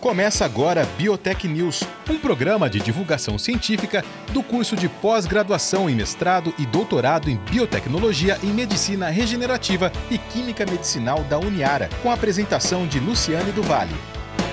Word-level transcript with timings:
Começa 0.00 0.44
agora 0.44 0.84
Biotech 0.98 1.48
News, 1.48 1.82
um 2.08 2.18
programa 2.18 2.68
de 2.68 2.78
divulgação 2.78 3.38
científica 3.38 4.04
do 4.32 4.42
curso 4.42 4.76
de 4.76 4.88
pós-graduação 4.88 5.88
em 5.88 5.94
mestrado 5.94 6.54
e 6.58 6.66
doutorado 6.66 7.30
em 7.30 7.36
biotecnologia 7.36 8.38
e 8.42 8.46
medicina 8.46 9.08
regenerativa 9.08 9.90
e 10.10 10.18
química 10.18 10.66
medicinal 10.66 11.24
da 11.24 11.38
Uniara, 11.38 11.88
com 12.02 12.10
a 12.10 12.14
apresentação 12.14 12.86
de 12.86 13.00
Luciane 13.00 13.52
do 13.52 13.62
Vale. 13.62 13.94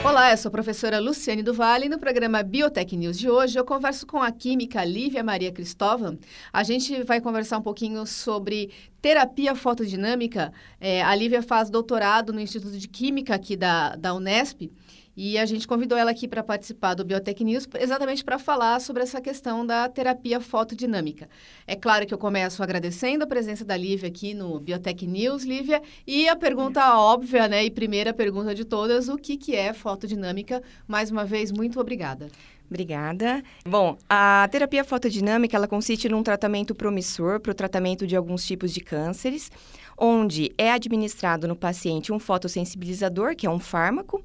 Olá, 0.04 0.32
eu 0.32 0.38
sou 0.38 0.50
a 0.50 0.52
professora 0.52 1.00
Luciane 1.00 1.44
do 1.44 1.54
Vale. 1.54 1.88
No 1.88 2.00
programa 2.00 2.42
Biotech 2.42 2.96
News 2.96 3.20
de 3.20 3.30
hoje, 3.30 3.58
eu 3.58 3.66
converso 3.66 4.08
com 4.08 4.22
a 4.22 4.32
química 4.32 4.84
Lívia 4.84 5.24
Maria 5.24 5.52
Cristóvão. 5.52 6.18
A 6.52 6.64
gente 6.64 7.04
vai 7.04 7.22
conversar 7.22 7.58
um 7.58 7.62
pouquinho 7.62 8.06
sobre 8.06 8.70
terapia 9.02 9.56
fotodinâmica. 9.56 10.52
É, 10.80 11.02
a 11.02 11.14
Lívia 11.16 11.42
faz 11.42 11.70
doutorado 11.70 12.34
no 12.34 12.40
Instituto 12.40 12.78
de 12.78 12.88
Química 12.88 13.36
aqui 13.36 13.56
da, 13.56 13.96
da 13.96 14.14
Unesp. 14.14 14.70
E 15.16 15.38
a 15.38 15.46
gente 15.46 15.68
convidou 15.68 15.98
ela 15.98 16.12
aqui 16.12 16.28
para 16.28 16.42
participar 16.42 16.96
do 16.96 17.06
Biotech 17.06 17.44
News 17.44 17.68
exatamente 17.80 18.24
para 18.24 18.40
falar 18.40 18.82
sobre 18.82 19.04
essa 19.04 19.22
questão 19.22 19.66
da 19.66 19.88
terapia 19.88 20.40
fotodinâmica. 20.40 21.30
É 21.68 21.76
claro 21.76 22.06
que 22.06 22.14
eu 22.14 22.18
começo 22.18 22.64
agradecendo 22.64 23.24
a 23.24 23.28
presença 23.28 23.64
da 23.64 23.78
Lívia 23.78 24.10
aqui 24.10 24.34
no 24.34 24.60
Biotech 24.60 25.06
News, 25.06 25.44
Lívia, 25.44 25.82
e 26.08 26.28
a 26.28 26.36
pergunta 26.36 26.98
óbvia, 26.98 27.48
né, 27.48 27.64
e 27.64 27.70
primeira 27.70 28.12
pergunta 28.14 28.56
de 28.56 28.66
todas, 28.66 29.08
o 29.08 29.18
que, 29.18 29.38
que 29.38 29.56
é 29.56 29.72
fotodinâmica? 29.72 30.64
Mais 30.88 31.12
uma 31.12 31.26
vez, 31.26 31.52
muito 31.52 31.80
obrigada. 31.80 32.28
Obrigada. 32.74 33.44
Bom, 33.64 33.98
a 34.10 34.48
terapia 34.52 34.84
fotodinâmica 34.84 35.56
ela 35.56 35.68
consiste 35.68 36.10
num 36.10 36.24
tratamento 36.24 36.74
promissor 36.74 37.40
para 37.40 37.52
o 37.52 37.56
tratamento 37.56 38.08
de 38.08 38.16
alguns 38.16 38.44
tipos 38.46 38.74
de 38.74 38.80
cânceres, 38.80 39.52
onde 39.96 40.52
é 40.58 40.72
administrado 40.72 41.48
no 41.48 41.56
paciente 41.56 42.12
um 42.12 42.18
fotossensibilizador, 42.18 43.36
que 43.36 43.46
é 43.46 43.50
um 43.50 43.60
fármaco, 43.60 44.24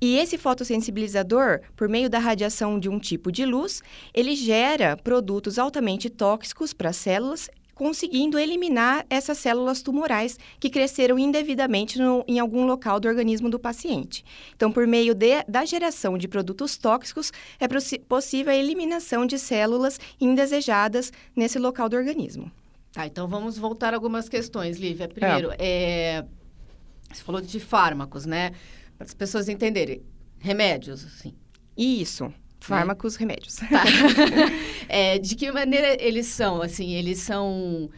e 0.00 0.16
esse 0.16 0.38
fotossensibilizador, 0.38 1.60
por 1.76 1.88
meio 1.88 2.08
da 2.08 2.18
radiação 2.18 2.78
de 2.78 2.88
um 2.88 2.98
tipo 2.98 3.32
de 3.32 3.44
luz, 3.44 3.82
ele 4.14 4.36
gera 4.36 4.96
produtos 4.96 5.58
altamente 5.58 6.08
tóxicos 6.08 6.72
para 6.72 6.90
as 6.90 6.96
células, 6.96 7.50
conseguindo 7.74 8.38
eliminar 8.38 9.06
essas 9.08 9.38
células 9.38 9.82
tumorais 9.82 10.38
que 10.58 10.68
cresceram 10.68 11.16
indevidamente 11.18 11.98
no, 11.98 12.24
em 12.26 12.38
algum 12.40 12.66
local 12.66 12.98
do 12.98 13.06
organismo 13.06 13.48
do 13.48 13.58
paciente. 13.58 14.24
Então, 14.54 14.70
por 14.70 14.86
meio 14.86 15.14
de, 15.14 15.44
da 15.48 15.64
geração 15.64 16.18
de 16.18 16.26
produtos 16.26 16.76
tóxicos, 16.76 17.32
é 17.60 17.66
possível 18.08 18.52
a 18.52 18.56
eliminação 18.56 19.24
de 19.24 19.38
células 19.38 19.98
indesejadas 20.20 21.12
nesse 21.36 21.58
local 21.58 21.88
do 21.88 21.96
organismo. 21.96 22.50
Tá, 22.92 23.06
então 23.06 23.28
vamos 23.28 23.56
voltar 23.56 23.94
a 23.94 23.96
algumas 23.96 24.28
questões, 24.28 24.78
Lívia. 24.78 25.06
Primeiro, 25.06 25.52
é. 25.52 25.56
É, 25.58 26.24
você 27.12 27.22
falou 27.22 27.40
de 27.40 27.60
fármacos, 27.60 28.26
né? 28.26 28.52
Para 28.98 29.06
as 29.06 29.14
pessoas 29.14 29.48
entenderem. 29.48 30.02
Remédios, 30.40 31.04
assim. 31.06 31.34
Isso. 31.76 32.32
Fármacos, 32.60 33.14
né? 33.14 33.20
remédios. 33.20 33.56
Tá. 33.70 33.84
é, 34.88 35.18
de 35.18 35.36
que 35.36 35.50
maneira 35.52 35.96
eles 36.02 36.26
são, 36.26 36.60
assim? 36.60 36.92
Eles 36.94 37.18
são, 37.18 37.88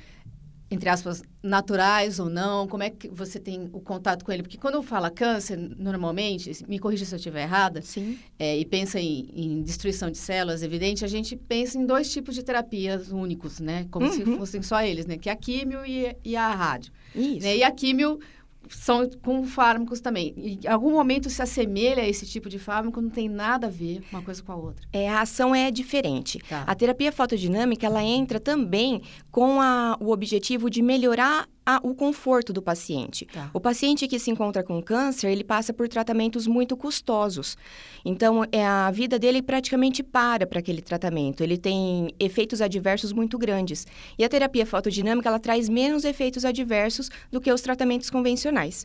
entre 0.71 0.91
aspas, 0.91 1.23
naturais 1.43 2.19
ou 2.19 2.29
não? 2.29 2.69
Como 2.69 2.83
é 2.83 2.91
que 2.91 3.09
você 3.09 3.41
tem 3.41 3.71
o 3.73 3.81
contato 3.81 4.25
com 4.25 4.31
ele? 4.31 4.43
Porque 4.43 4.59
quando 4.59 4.83
fala 4.83 5.11
câncer, 5.11 5.57
normalmente, 5.57 6.53
me 6.69 6.79
corrija 6.79 7.07
se 7.07 7.15
eu 7.15 7.17
estiver 7.17 7.43
errada, 7.43 7.81
Sim. 7.81 8.19
É, 8.39 8.59
e 8.59 8.65
pensa 8.67 9.01
em, 9.01 9.31
em, 9.35 9.63
destruição 9.63 10.11
de 10.11 10.19
células, 10.19 10.63
evidente, 10.63 11.05
a 11.05 11.09
gente 11.09 11.35
pensa 11.35 11.79
em 11.79 11.87
dois 11.87 12.13
tipos 12.13 12.35
de 12.35 12.43
terapias 12.43 13.11
únicos, 13.11 13.59
né? 13.61 13.87
Como 13.91 14.07
uhum. 14.07 14.13
se 14.13 14.25
fossem 14.37 14.63
só 14.63 14.83
eles, 14.83 15.07
né? 15.07 15.17
Que 15.17 15.31
é 15.31 15.33
a 15.33 15.37
químio 15.37 15.85
e, 15.87 16.15
e 16.23 16.37
a 16.37 16.55
rádio. 16.55 16.93
Isso. 17.15 17.47
Né? 17.47 17.57
E 17.57 17.63
a 17.63 17.71
químio 17.71 18.21
são 18.71 19.09
com 19.23 19.45
fármacos 19.45 20.01
também. 20.01 20.35
em 20.37 20.69
algum 20.69 20.91
momento 20.91 21.29
se 21.29 21.43
assemelha 21.43 22.03
a 22.03 22.09
esse 22.09 22.27
tipo 22.27 22.49
de 22.49 22.59
fármaco, 22.59 23.01
não 23.01 23.11
tem 23.11 23.29
nada 23.29 23.67
a 23.67 23.71
ver 23.71 24.03
uma 24.13 24.23
coisa 24.23 24.43
com 24.43 24.53
a 24.53 24.57
outra. 24.57 24.87
É, 24.93 25.09
a 25.09 25.21
ação 25.21 25.55
é 25.55 25.71
diferente. 25.71 26.39
Tá. 26.49 26.65
A 26.67 26.75
terapia 26.75 27.13
fotodinâmica, 27.13 27.87
ela 27.87 28.03
entra 28.03 28.39
também 28.39 29.03
com 29.31 29.61
a, 29.61 29.97
o 30.01 30.11
objetivo 30.11 30.71
de 30.71 30.83
melhorar 30.83 31.49
a, 31.65 31.81
o 31.83 31.95
conforto 31.95 32.53
do 32.53 32.63
paciente. 32.63 33.27
Tá. 33.27 33.51
O 33.53 33.61
paciente 33.61 34.09
que 34.09 34.19
se 34.19 34.31
encontra 34.31 34.63
com 34.63 34.83
câncer, 34.83 35.29
ele 35.29 35.45
passa 35.45 35.73
por 35.73 35.89
tratamentos 35.89 36.47
muito 36.47 36.77
custosos. 36.77 37.57
Então, 38.05 38.45
é, 38.51 38.67
a 38.67 38.91
vida 38.91 39.19
dele 39.19 39.43
praticamente 39.43 40.03
para 40.03 40.47
para 40.47 40.59
aquele 40.59 40.83
tratamento. 40.83 41.43
Ele 41.43 41.59
tem 41.59 42.11
efeitos 42.19 42.61
adversos 42.61 43.13
muito 43.13 43.39
grandes. 43.39 43.87
E 44.19 44.25
a 44.25 44.29
terapia 44.29 44.67
fotodinâmica, 44.67 45.29
ela 45.29 45.39
traz 45.39 45.69
menos 45.69 46.05
efeitos 46.05 46.45
adversos 46.45 47.11
do 47.31 47.41
que 47.41 47.53
os 47.53 47.61
tratamentos 47.61 48.11
convencionais. 48.11 48.85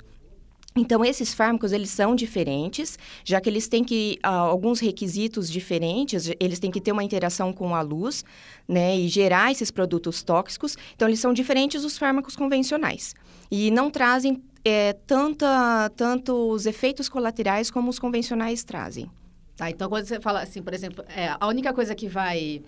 Então, 0.78 1.06
esses 1.06 1.34
fármacos, 1.34 1.72
eles 1.72 1.90
são 1.90 2.13
diferentes, 2.13 3.00
já 3.24 3.40
que 3.40 3.50
eles 3.50 3.68
têm 3.69 3.81
que, 3.81 4.19
uh, 4.25 4.28
alguns 4.28 4.81
requisitos 4.81 5.50
diferentes, 5.50 6.30
eles 6.38 6.59
têm 6.59 6.69
que 6.69 6.81
ter 6.81 6.91
uma 6.91 7.03
interação 7.03 7.53
com 7.53 7.74
a 7.74 7.81
luz, 7.81 8.25
né, 8.68 8.97
e 8.97 9.08
gerar 9.08 9.53
esses 9.53 9.72
produtos 9.72 10.22
tóxicos. 10.22 10.78
Então, 10.94 11.08
eles 11.08 11.22
são 11.22 11.31
diferentes 11.31 11.84
dos 11.84 11.97
fármacos 11.97 12.35
convencionais. 12.35 13.16
E 13.50 13.72
não 13.72 13.90
trazem 13.90 14.44
é, 14.66 14.91
tanta, 14.91 15.90
tanto 15.96 16.34
os 16.52 16.66
efeitos 16.66 17.08
colaterais 17.08 17.72
como 17.72 17.90
os 17.90 17.97
convencionais 17.97 18.64
trazem. 18.64 19.09
Tá, 19.56 19.69
então 19.69 19.88
quando 19.88 20.06
você 20.06 20.19
fala 20.19 20.41
assim, 20.41 20.62
por 20.62 20.74
exemplo, 20.74 21.06
é, 21.16 21.34
a 21.40 21.47
única 21.47 21.74
coisa 21.74 21.96
que 21.96 22.09
vai 22.09 22.62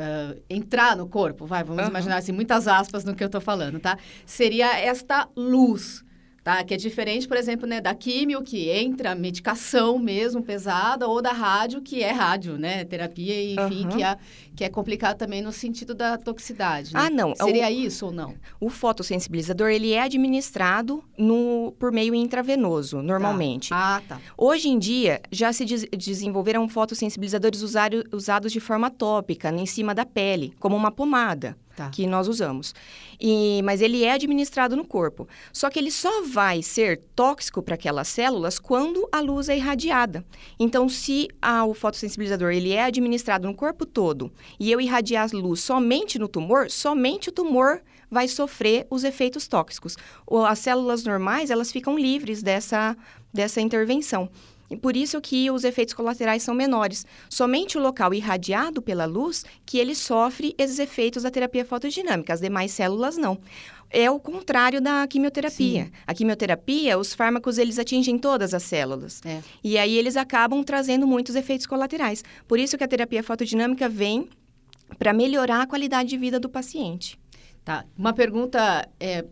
uh, 0.00 0.42
entrar 0.50 0.96
no 0.96 1.06
corpo, 1.06 1.46
vai, 1.46 1.62
vamos 1.62 1.84
uhum. 1.84 1.90
imaginar 1.90 2.16
assim, 2.16 2.32
muitas 2.32 2.66
aspas 2.66 3.04
no 3.04 3.14
que 3.14 3.22
eu 3.22 3.26
estou 3.26 3.40
falando, 3.40 3.78
tá? 3.78 3.96
Seria 4.24 4.76
esta 4.76 5.28
luz 5.36 6.04
tá? 6.46 6.62
Que 6.62 6.74
é 6.74 6.76
diferente, 6.76 7.26
por 7.26 7.36
exemplo, 7.36 7.66
né, 7.66 7.80
da 7.80 7.92
químio, 7.92 8.40
que 8.40 8.70
entra 8.70 9.16
medicação 9.16 9.98
mesmo 9.98 10.44
pesada, 10.44 11.08
ou 11.08 11.20
da 11.20 11.32
rádio, 11.32 11.82
que 11.82 12.04
é 12.04 12.12
rádio, 12.12 12.56
né? 12.56 12.84
Terapia, 12.84 13.52
enfim, 13.52 13.82
uhum. 13.82 13.88
que, 13.88 14.00
é, 14.04 14.16
que 14.56 14.64
é 14.64 14.70
complicado 14.70 15.18
também 15.18 15.42
no 15.42 15.52
sentido 15.52 15.94
da 15.94 16.16
toxicidade. 16.16 16.94
Né? 16.94 17.00
Ah, 17.00 17.10
não. 17.10 17.34
Seria 17.36 17.68
o, 17.68 17.70
isso 17.70 18.06
ou 18.06 18.12
não? 18.12 18.34
O 18.58 18.70
fotossensibilizador, 18.70 19.68
ele 19.68 19.92
é 19.92 20.00
administrado 20.00 21.04
no, 21.16 21.74
por 21.78 21.92
meio 21.92 22.14
intravenoso, 22.14 23.02
normalmente. 23.02 23.68
Tá. 23.68 23.96
Ah, 23.96 24.02
tá. 24.08 24.20
Hoje 24.36 24.68
em 24.68 24.78
dia, 24.78 25.20
já 25.30 25.52
se 25.52 25.64
des 25.66 25.86
desenvolveram 25.96 26.66
fotossensibilizadores 26.68 27.60
usado, 27.60 28.02
usados 28.10 28.50
de 28.50 28.58
forma 28.58 28.90
tópica, 28.90 29.50
em 29.50 29.66
cima 29.66 29.94
da 29.94 30.06
pele, 30.06 30.54
como 30.58 30.74
uma 30.74 30.90
pomada 30.90 31.56
tá. 31.76 31.90
que 31.90 32.06
nós 32.06 32.26
usamos. 32.26 32.74
E, 33.20 33.60
mas 33.62 33.80
ele 33.80 34.02
é 34.02 34.12
administrado 34.12 34.74
no 34.74 34.84
corpo. 34.84 35.28
Só 35.52 35.70
que 35.70 35.78
ele 35.78 35.90
só 35.90 36.22
vai 36.22 36.62
ser 36.62 37.02
tóxico 37.14 37.62
para 37.62 37.74
aquelas 37.74 38.08
células 38.08 38.58
quando 38.58 39.06
a 39.12 39.20
luz 39.20 39.48
é 39.48 39.56
irradiada. 39.56 40.24
Então, 40.58 40.88
se 40.88 41.28
a, 41.40 41.64
o 41.64 41.74
fotossensibilizador 41.74 42.52
ele 42.52 42.72
é 42.72 42.84
administrado 42.84 43.46
no 43.46 43.54
corpo 43.54 43.84
todo 43.84 44.32
e 44.58 44.70
eu 44.70 44.80
irradiar 44.80 45.28
luz 45.32 45.60
somente 45.60 46.18
no 46.18 46.28
tumor, 46.28 46.70
somente 46.70 47.28
o 47.28 47.32
tumor 47.32 47.82
vai 48.10 48.28
sofrer 48.28 48.86
os 48.90 49.04
efeitos 49.04 49.48
tóxicos. 49.48 49.96
As 50.48 50.58
células 50.58 51.04
normais, 51.04 51.50
elas 51.50 51.72
ficam 51.72 51.98
livres 51.98 52.42
dessa, 52.42 52.96
dessa 53.32 53.60
intervenção. 53.60 54.30
E 54.70 54.76
por 54.76 54.96
isso 54.96 55.20
que 55.20 55.50
os 55.50 55.64
efeitos 55.64 55.94
colaterais 55.94 56.42
são 56.42 56.54
menores. 56.54 57.06
Somente 57.28 57.78
o 57.78 57.80
local 57.80 58.12
irradiado 58.12 58.82
pela 58.82 59.04
luz 59.04 59.44
que 59.64 59.78
ele 59.78 59.94
sofre 59.94 60.54
esses 60.58 60.78
efeitos 60.78 61.22
da 61.22 61.30
terapia 61.30 61.64
fotodinâmica, 61.64 62.32
as 62.32 62.40
demais 62.40 62.72
células 62.72 63.16
não. 63.16 63.38
É 63.88 64.10
o 64.10 64.18
contrário 64.18 64.80
da 64.80 65.06
quimioterapia. 65.06 65.84
Sim. 65.84 65.92
A 66.06 66.12
quimioterapia, 66.12 66.98
os 66.98 67.14
fármacos, 67.14 67.56
eles 67.56 67.78
atingem 67.78 68.18
todas 68.18 68.52
as 68.52 68.64
células. 68.64 69.20
É. 69.24 69.40
E 69.62 69.78
aí 69.78 69.96
eles 69.96 70.16
acabam 70.16 70.64
trazendo 70.64 71.06
muitos 71.06 71.36
efeitos 71.36 71.66
colaterais. 71.66 72.24
Por 72.48 72.58
isso 72.58 72.76
que 72.76 72.82
a 72.82 72.88
terapia 72.88 73.22
fotodinâmica 73.22 73.88
vem 73.88 74.28
para 74.98 75.12
melhorar 75.12 75.62
a 75.62 75.66
qualidade 75.66 76.08
de 76.08 76.16
vida 76.16 76.40
do 76.40 76.48
paciente. 76.48 77.18
Tá. 77.64 77.84
Uma 77.96 78.12
pergunta 78.12 78.88
é, 78.98 79.24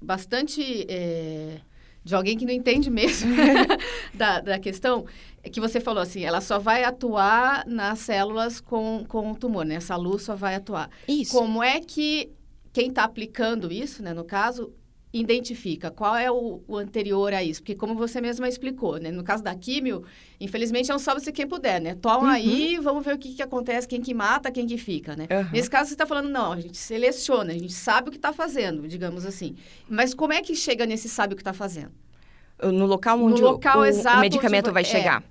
bastante... 0.00 0.86
É 0.88 1.60
de 2.06 2.14
alguém 2.14 2.38
que 2.38 2.46
não 2.46 2.52
entende 2.52 2.88
mesmo 2.88 3.34
da, 4.14 4.40
da 4.40 4.58
questão, 4.60 5.04
é 5.42 5.50
que 5.50 5.60
você 5.60 5.80
falou 5.80 6.00
assim, 6.00 6.22
ela 6.22 6.40
só 6.40 6.56
vai 6.56 6.84
atuar 6.84 7.66
nas 7.66 7.98
células 7.98 8.60
com, 8.60 9.04
com 9.08 9.32
o 9.32 9.34
tumor, 9.34 9.64
né? 9.64 9.74
Essa 9.74 9.96
luz 9.96 10.22
só 10.22 10.36
vai 10.36 10.54
atuar. 10.54 10.88
Isso. 11.08 11.32
Como 11.32 11.60
é 11.60 11.80
que 11.80 12.30
quem 12.72 12.90
está 12.90 13.02
aplicando 13.02 13.72
isso, 13.72 14.04
né, 14.04 14.14
no 14.14 14.22
caso, 14.22 14.72
identifica 15.12 15.90
qual 15.90 16.16
é 16.16 16.30
o, 16.30 16.62
o, 16.66 16.76
anterior 16.76 17.32
a 17.32 17.42
isso? 17.42 17.60
Porque 17.60 17.74
como 17.74 17.94
você 17.94 18.20
mesma 18.20 18.48
explicou, 18.48 18.98
né? 18.98 19.10
No 19.10 19.24
caso 19.24 19.42
da 19.42 19.54
químio, 19.54 20.04
infelizmente, 20.40 20.90
é 20.90 20.94
um 20.94 20.98
salve-se 20.98 21.32
quem 21.32 21.46
puder, 21.46 21.80
né? 21.80 21.94
Toma 21.94 22.24
uhum. 22.24 22.30
aí, 22.30 22.78
vamos 22.82 23.04
ver 23.04 23.14
o 23.14 23.18
que, 23.18 23.34
que 23.34 23.42
acontece, 23.42 23.86
quem 23.86 24.00
que 24.00 24.12
mata, 24.12 24.50
quem 24.50 24.66
que 24.66 24.76
fica, 24.76 25.16
né? 25.16 25.26
Uhum. 25.30 25.50
Nesse 25.52 25.70
caso, 25.70 25.88
você 25.88 25.94
está 25.94 26.06
falando, 26.06 26.28
não, 26.28 26.52
a 26.52 26.60
gente 26.60 26.76
seleciona, 26.76 27.52
a 27.52 27.58
gente 27.58 27.72
sabe 27.72 28.08
o 28.08 28.10
que 28.10 28.18
está 28.18 28.32
fazendo, 28.32 28.86
digamos 28.86 29.24
assim. 29.24 29.54
Mas 29.88 30.12
como 30.12 30.32
é 30.32 30.42
que 30.42 30.54
chega 30.54 30.84
nesse 30.84 31.08
sabe 31.08 31.32
o 31.34 31.36
que 31.36 31.42
está 31.42 31.52
fazendo? 31.52 31.92
No 32.62 32.86
local 32.86 33.20
onde 33.20 33.40
no 33.40 33.48
local 33.48 33.80
o, 33.80 33.82
o 33.82 34.20
medicamento 34.20 34.66
onde... 34.66 34.74
vai 34.74 34.82
é. 34.82 34.86
chegar. 34.86 35.22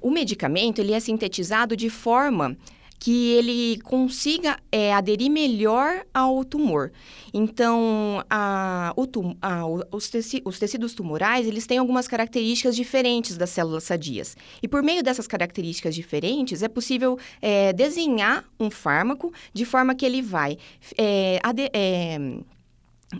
O 0.00 0.10
medicamento, 0.10 0.80
ele 0.80 0.92
é 0.92 1.00
sintetizado 1.00 1.76
de 1.76 1.90
forma 1.90 2.56
que 3.00 3.32
ele 3.32 3.80
consiga 3.80 4.58
é, 4.70 4.92
aderir 4.92 5.30
melhor 5.30 6.04
ao 6.12 6.44
tumor. 6.44 6.92
Então, 7.32 8.22
a, 8.28 8.92
tum, 9.10 9.34
a, 9.40 9.62
os, 9.90 10.10
teci, 10.10 10.42
os 10.44 10.58
tecidos 10.58 10.92
tumorais, 10.92 11.46
eles 11.46 11.66
têm 11.66 11.78
algumas 11.78 12.06
características 12.06 12.76
diferentes 12.76 13.38
das 13.38 13.48
células 13.48 13.84
sadias. 13.84 14.36
E 14.62 14.68
por 14.68 14.82
meio 14.82 15.02
dessas 15.02 15.26
características 15.26 15.94
diferentes, 15.94 16.62
é 16.62 16.68
possível 16.68 17.18
é, 17.40 17.72
desenhar 17.72 18.44
um 18.60 18.70
fármaco 18.70 19.32
de 19.54 19.64
forma 19.64 19.94
que 19.94 20.04
ele 20.04 20.20
vai 20.20 20.58
é, 20.98 21.40
é, 21.72 22.18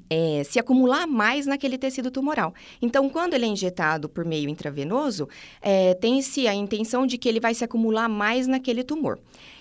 é, 0.09 0.45
se 0.45 0.59
acumular 0.59 1.07
mais 1.07 1.47
naquele 1.47 1.79
tecido 1.79 2.11
tumoral. 2.11 2.55
Então, 2.83 3.09
quando 3.09 3.35
ele 3.35 3.47
é 3.47 3.49
injetado 3.49 4.09
por 4.09 4.25
meio 4.25 4.49
intravenoso, 4.49 5.29
é, 5.61 5.95
tem-se 5.95 6.47
a 6.47 6.55
intenção 6.55 7.07
de 7.07 7.17
que 7.17 7.29
ele 7.29 7.41
vai 7.41 7.55
se 7.55 7.65
acumular 7.65 8.09
mais 8.09 8.47
naquele 8.47 8.85
tumor. 8.85 9.19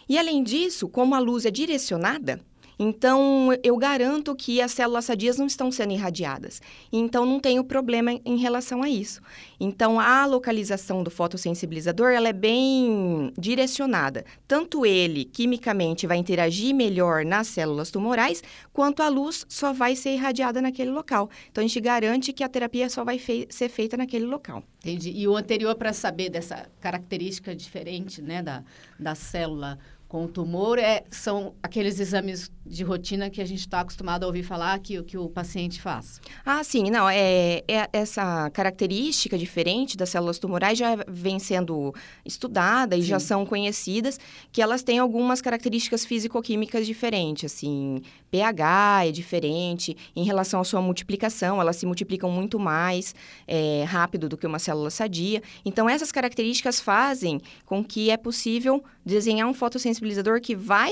E 0.10 0.18
além 0.18 0.44
disso, 0.44 0.90
como 0.90 1.14
a 1.14 1.20
luz 1.20 1.46
é 1.46 1.52
direcionada, 1.52 2.42
então, 2.82 3.50
eu 3.62 3.76
garanto 3.76 4.34
que 4.34 4.62
as 4.62 4.72
células 4.72 5.04
sadias 5.04 5.38
não 5.38 5.46
estão 5.46 5.70
sendo 5.70 5.92
irradiadas. 5.92 6.62
Então, 6.94 7.26
não 7.26 7.38
tenho 7.38 7.62
problema 7.62 8.14
em 8.24 8.38
relação 8.38 8.82
a 8.82 8.90
isso. 8.90 9.22
Então, 9.60 10.00
a 10.00 10.26
localização 10.26 11.04
do 11.04 11.12
fotossensibilizador, 11.12 12.12
ela 12.12 12.30
é 12.30 12.34
bem 12.34 13.34
direcionada. 13.38 14.24
Tanto 14.48 14.86
ele, 14.86 15.26
quimicamente, 15.26 16.08
vai 16.08 16.16
interagir 16.16 16.74
melhor 16.74 17.26
nas 17.26 17.48
células 17.48 17.92
tumorais, 17.92 18.42
quanto 18.72 19.04
a 19.04 19.10
luz 19.10 19.46
só 19.50 19.74
vai 19.74 19.94
ser 19.94 20.14
irradiada 20.14 20.62
naquele 20.62 20.92
local. 20.92 21.30
Então, 21.52 21.62
a 21.62 21.68
gente 21.68 21.82
garante 21.82 22.32
que 22.32 22.46
a 22.46 22.48
terapia 22.48 22.90
só 22.90 23.04
vai 23.04 23.20
fe 23.20 23.46
ser 23.50 23.68
feita 23.68 23.98
naquele 23.98 24.26
local. 24.26 24.64
Entendi. 24.80 25.12
E 25.14 25.28
o 25.28 25.36
anterior, 25.36 25.76
para 25.76 25.92
saber 25.92 26.30
dessa 26.30 26.70
característica 26.80 27.54
diferente 27.54 28.22
né, 28.22 28.42
da, 28.42 28.64
da 28.98 29.16
célula 29.16 29.78
com 30.10 30.28
tumor 30.28 30.80
é, 30.80 31.04
são 31.12 31.54
aqueles 31.62 32.00
exames 32.00 32.52
de 32.66 32.84
rotina 32.84 33.30
que 33.30 33.40
a 33.42 33.46
gente 33.46 33.60
está 33.60 33.82
acostumado 33.82 34.24
a 34.24 34.28
ouvir 34.28 34.42
falar 34.42 34.80
que, 34.80 35.02
que 35.04 35.18
o 35.18 35.30
paciente 35.30 35.80
faz. 35.80 36.20
Ah, 36.44 36.64
sim, 36.64 36.90
não, 36.90 37.08
é, 37.08 37.64
é, 37.68 37.88
essa 37.94 38.50
característica 38.50 39.38
diferente 39.38 39.96
das 39.96 40.10
células 40.10 40.40
tumorais 40.40 40.78
já 40.78 40.98
vem 41.08 41.38
sendo 41.38 41.94
estudada 42.26 42.98
e 42.98 43.02
sim. 43.02 43.08
já 43.08 43.20
são 43.20 43.46
conhecidas, 43.46 44.20
que 44.52 44.64
elas 44.64 44.82
têm 44.82 44.98
algumas 44.98 45.42
características 45.42 46.04
físico-químicas 46.06 46.88
diferentes, 46.88 47.52
assim, 47.52 48.02
pH 48.32 49.06
é 49.06 49.12
diferente, 49.12 49.96
em 50.16 50.24
relação 50.24 50.60
à 50.60 50.64
sua 50.64 50.82
multiplicação, 50.82 51.62
elas 51.62 51.76
se 51.76 51.86
multiplicam 51.86 52.32
muito 52.32 52.60
mais 52.60 53.14
é, 53.48 53.84
rápido 53.88 54.28
do 54.28 54.38
que 54.38 54.48
uma 54.48 54.60
célula 54.60 54.90
sadia. 54.90 55.42
Então, 55.64 55.88
essas 55.88 56.12
características 56.12 56.80
fazem 56.80 57.40
com 57.64 57.84
que 57.84 58.10
é 58.10 58.18
possível 58.18 58.84
desenhar 59.10 59.48
um 59.48 59.54
fotossensibilizador 59.54 60.40
que 60.42 60.56
vai 60.56 60.92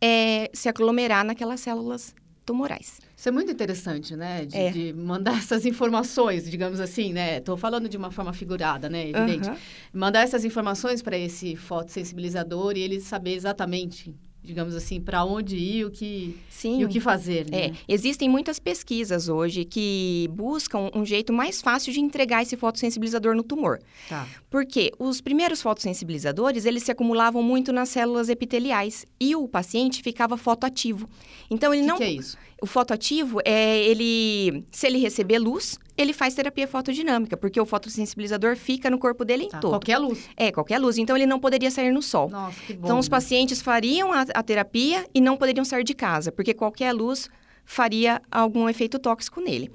é, 0.00 0.50
se 0.52 0.68
aglomerar 0.68 1.24
naquelas 1.24 1.60
células 1.60 2.14
tumorais. 2.46 3.00
Isso 3.14 3.28
é 3.28 3.32
muito 3.32 3.50
interessante, 3.50 4.16
né? 4.16 4.46
De, 4.46 4.56
é. 4.56 4.70
de 4.70 4.92
mandar 4.94 5.36
essas 5.38 5.66
informações, 5.66 6.48
digamos 6.50 6.80
assim, 6.80 7.12
né? 7.12 7.38
Estou 7.38 7.56
falando 7.56 7.88
de 7.88 7.96
uma 7.96 8.10
forma 8.10 8.32
figurada, 8.32 8.88
né? 8.88 9.10
Evidente. 9.10 9.48
Uhum. 9.50 9.56
Mandar 9.92 10.22
essas 10.22 10.44
informações 10.44 11.02
para 11.02 11.18
esse 11.18 11.56
fotossensibilizador 11.56 12.76
e 12.76 12.80
ele 12.80 13.00
saber 13.00 13.34
exatamente 13.34 14.14
digamos 14.48 14.74
assim, 14.74 14.98
para 14.98 15.22
onde 15.24 15.56
ir 15.56 15.84
o 15.84 15.90
que, 15.90 16.34
Sim. 16.48 16.80
e 16.80 16.84
o 16.86 16.88
que 16.88 17.00
fazer. 17.00 17.48
Né? 17.50 17.66
É, 17.66 17.72
existem 17.86 18.30
muitas 18.30 18.58
pesquisas 18.58 19.28
hoje 19.28 19.62
que 19.62 20.26
buscam 20.32 20.90
um 20.94 21.04
jeito 21.04 21.34
mais 21.34 21.60
fácil 21.60 21.92
de 21.92 22.00
entregar 22.00 22.42
esse 22.42 22.56
fotossensibilizador 22.56 23.36
no 23.36 23.42
tumor. 23.42 23.78
Tá. 24.08 24.26
Porque 24.48 24.90
os 24.98 25.20
primeiros 25.20 25.60
fotossensibilizadores, 25.60 26.64
eles 26.64 26.82
se 26.82 26.90
acumulavam 26.90 27.42
muito 27.42 27.74
nas 27.74 27.90
células 27.90 28.30
epiteliais 28.30 29.04
e 29.20 29.36
o 29.36 29.46
paciente 29.46 30.02
ficava 30.02 30.38
fotoativo. 30.38 31.06
Então 31.50 31.74
ele 31.74 31.82
que 31.82 31.88
não 31.88 31.98
que 31.98 32.04
é 32.04 32.10
isso? 32.12 32.38
O 32.62 32.66
fotoativo 32.66 33.40
é 33.44 33.78
ele, 33.84 34.64
se 34.72 34.86
ele 34.86 34.98
receber 34.98 35.38
luz, 35.38 35.78
ele 35.98 36.12
faz 36.12 36.32
terapia 36.32 36.68
fotodinâmica, 36.68 37.36
porque 37.36 37.60
o 37.60 37.66
fotossensibilizador 37.66 38.56
fica 38.56 38.88
no 38.88 38.98
corpo 38.98 39.24
dele 39.24 39.44
em 39.44 39.48
tá, 39.48 39.58
todo. 39.58 39.72
Qualquer 39.72 39.98
luz. 39.98 40.30
É, 40.36 40.52
qualquer 40.52 40.78
luz. 40.78 40.96
Então 40.96 41.16
ele 41.16 41.26
não 41.26 41.40
poderia 41.40 41.70
sair 41.72 41.90
no 41.90 42.00
sol. 42.00 42.30
Nossa, 42.30 42.58
que 42.64 42.72
bom. 42.72 42.86
Então 42.86 42.98
os 43.00 43.08
pacientes 43.08 43.60
fariam 43.60 44.12
a, 44.12 44.24
a 44.32 44.42
terapia 44.42 45.04
e 45.12 45.20
não 45.20 45.36
poderiam 45.36 45.64
sair 45.64 45.82
de 45.82 45.94
casa, 45.94 46.30
porque 46.30 46.54
qualquer 46.54 46.92
luz 46.92 47.28
faria 47.64 48.22
algum 48.30 48.68
efeito 48.68 48.98
tóxico 48.98 49.40
nele. 49.40 49.70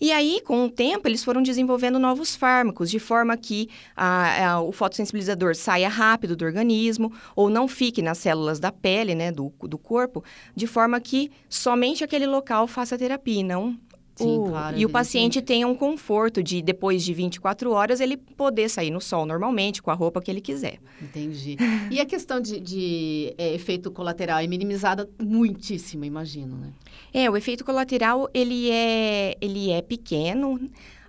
E 0.00 0.12
aí, 0.12 0.40
com 0.44 0.64
o 0.64 0.70
tempo, 0.70 1.08
eles 1.08 1.24
foram 1.24 1.42
desenvolvendo 1.42 1.98
novos 1.98 2.34
fármacos, 2.34 2.90
de 2.90 2.98
forma 2.98 3.36
que 3.36 3.68
a, 3.96 4.50
a, 4.50 4.60
o 4.60 4.72
fotossensibilizador 4.72 5.54
saia 5.54 5.88
rápido 5.88 6.36
do 6.36 6.44
organismo 6.44 7.12
ou 7.34 7.48
não 7.48 7.68
fique 7.68 8.02
nas 8.02 8.18
células 8.18 8.58
da 8.58 8.72
pele, 8.72 9.14
né, 9.14 9.30
do, 9.30 9.52
do 9.62 9.78
corpo, 9.78 10.24
de 10.54 10.66
forma 10.66 11.00
que 11.00 11.30
somente 11.48 12.02
aquele 12.02 12.26
local 12.26 12.66
faça 12.66 12.98
terapia, 12.98 13.42
não 13.42 13.78
Sim, 14.14 14.38
o, 14.38 14.44
claro, 14.44 14.78
e 14.78 14.86
o 14.86 14.88
paciente 14.88 15.42
tenha 15.42 15.66
um 15.66 15.74
conforto 15.74 16.42
de, 16.42 16.62
depois 16.62 17.04
de 17.04 17.12
24 17.12 17.70
horas, 17.72 18.00
ele 18.00 18.16
poder 18.16 18.68
sair 18.68 18.90
no 18.90 19.00
sol 19.00 19.26
normalmente, 19.26 19.82
com 19.82 19.90
a 19.90 19.94
roupa 19.94 20.22
que 20.22 20.30
ele 20.30 20.40
quiser. 20.40 20.78
Entendi. 21.02 21.56
e 21.90 22.00
a 22.00 22.06
questão 22.06 22.40
de, 22.40 22.60
de 22.60 23.34
é, 23.36 23.54
efeito 23.54 23.90
colateral 23.90 24.38
é 24.38 24.46
minimizada 24.46 25.08
muitíssimo, 25.20 26.04
imagino, 26.04 26.56
né? 26.56 26.72
É, 27.12 27.28
o 27.28 27.36
efeito 27.36 27.64
colateral, 27.64 28.28
ele 28.32 28.70
é, 28.70 29.36
ele 29.40 29.70
é 29.70 29.82
pequeno. 29.82 30.60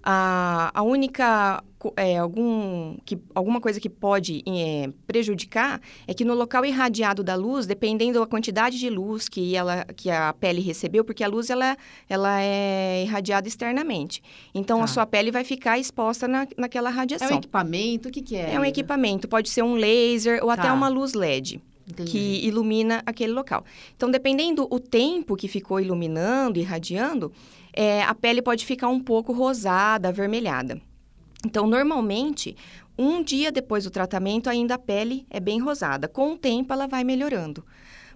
A, 0.05 0.71
a 0.73 0.83
única 0.83 1.63
é, 1.97 2.17
algum, 2.17 2.95
que, 3.05 3.17
alguma 3.33 3.59
coisa 3.59 3.79
que 3.79 3.89
pode 3.89 4.43
é, 4.47 4.89
prejudicar 5.05 5.81
é 6.07 6.13
que 6.13 6.23
no 6.23 6.33
local 6.33 6.65
irradiado 6.65 7.23
da 7.23 7.35
luz, 7.35 7.65
dependendo 7.65 8.19
da 8.19 8.25
quantidade 8.25 8.79
de 8.79 8.89
luz 8.89 9.27
que, 9.27 9.55
ela, 9.55 9.85
que 9.95 10.09
a 10.09 10.33
pele 10.33 10.61
recebeu, 10.61 11.03
porque 11.03 11.23
a 11.23 11.27
luz 11.27 11.49
ela, 11.49 11.77
ela 12.09 12.41
é 12.41 13.03
irradiada 13.03 13.47
externamente. 13.47 14.23
Então, 14.53 14.79
tá. 14.79 14.83
a 14.85 14.87
sua 14.87 15.05
pele 15.05 15.31
vai 15.31 15.43
ficar 15.43 15.77
exposta 15.77 16.27
na, 16.27 16.47
naquela 16.57 16.89
radiação. 16.89 17.27
É 17.27 17.33
um 17.33 17.37
equipamento? 17.37 18.09
O 18.09 18.11
que, 18.11 18.21
que 18.21 18.35
é? 18.35 18.53
É 18.53 18.59
um 18.59 18.65
equipamento. 18.65 19.27
Pode 19.27 19.49
ser 19.49 19.63
um 19.63 19.75
laser 19.75 20.39
ou 20.41 20.47
tá. 20.47 20.53
até 20.53 20.71
uma 20.71 20.87
luz 20.87 21.13
LED. 21.13 21.61
Entendi. 21.87 22.11
que 22.11 22.45
ilumina 22.45 23.03
aquele 23.05 23.31
local. 23.31 23.63
Então, 23.95 24.09
dependendo 24.09 24.67
o 24.71 24.79
tempo 24.79 25.35
que 25.35 25.47
ficou 25.47 25.79
iluminando, 25.79 26.59
irradiando, 26.59 27.31
é, 27.71 28.01
a 28.03 28.15
pele 28.15 28.41
pode 28.41 28.65
ficar 28.65 28.87
um 28.87 28.99
pouco 28.99 29.31
rosada, 29.31 30.09
avermelhada. 30.09 30.81
Então, 31.45 31.67
normalmente, 31.67 32.55
um 32.97 33.21
dia 33.21 33.51
depois 33.51 33.83
do 33.83 33.91
tratamento, 33.91 34.49
ainda 34.49 34.75
a 34.75 34.79
pele 34.79 35.27
é 35.29 35.39
bem 35.39 35.59
rosada. 35.59 36.07
Com 36.07 36.33
o 36.33 36.37
tempo, 36.37 36.73
ela 36.73 36.87
vai 36.87 37.03
melhorando. 37.03 37.63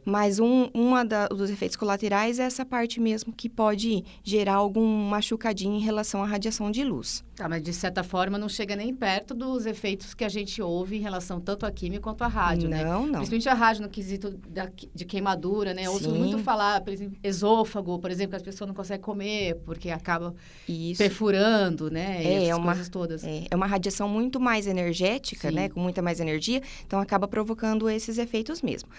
Mas 0.06 0.40
um 0.40 0.70
uma 0.74 1.04
da, 1.04 1.28
dos 1.28 1.50
efeitos 1.50 1.76
colaterais 1.76 2.40
é 2.40 2.44
essa 2.44 2.66
parte 2.66 3.00
mesmo 3.00 3.34
que 3.34 3.50
pode 3.50 4.04
gerar 4.24 4.56
algum 4.56 4.86
machucadinho 5.10 5.76
em 5.76 5.82
relação 5.82 6.24
à 6.24 6.26
radiação 6.26 6.72
de 6.72 6.84
luz. 6.84 7.24
Tá, 7.36 7.48
mas 7.48 7.64
de 7.64 7.72
certa 7.72 8.04
forma 8.04 8.38
não 8.38 8.50
chega 8.50 8.76
nem 8.76 8.94
perto 8.94 9.34
dos 9.34 9.66
efeitos 9.66 10.14
que 10.14 10.26
a 10.26 10.30
gente 10.30 10.62
ouve 10.62 10.98
em 10.98 11.00
relação 11.00 11.40
tanto 11.40 11.66
à 11.66 11.72
química 11.72 12.02
quanto 12.02 12.22
à 12.22 12.28
rádio, 12.28 12.70
não, 12.70 12.78
né? 12.78 12.84
Não, 12.84 13.08
não. 13.08 13.14
Principalmente 13.14 13.50
a 13.50 13.54
rádio 13.54 13.82
no 13.84 13.90
quesito 13.90 14.32
da, 14.50 14.70
de 14.94 15.06
queimadura, 15.06 15.74
né? 15.74 15.90
Ouço 15.90 16.14
muito 16.14 16.40
falar, 16.40 16.82
por 16.82 16.92
exemplo, 16.92 17.18
esôfago, 17.24 17.98
por 17.98 18.12
exemplo, 18.12 18.32
que 18.32 18.36
as 18.36 18.44
pessoas 18.44 18.68
não 18.68 18.76
conseguem 18.76 19.02
comer 19.02 19.56
porque 19.66 19.90
acaba 19.90 20.36
Isso. 20.68 20.98
perfurando, 20.98 21.90
né? 21.90 22.24
É, 22.24 22.48
é 22.48 22.56
uma, 22.56 22.76
todas. 22.92 23.24
É, 23.24 23.46
é, 23.50 23.56
uma 23.56 23.68
radiação 23.68 24.10
muito 24.10 24.38
mais 24.38 24.68
energética, 24.68 25.50
Sim. 25.50 25.56
né? 25.56 25.70
Com 25.70 25.80
muita 25.80 26.02
mais 26.02 26.20
energia, 26.20 26.62
então 26.86 27.00
acaba 27.00 27.26
provocando 27.28 27.90
esses 27.90 28.18
efeitos 28.18 28.62
mesmo. 28.62 28.90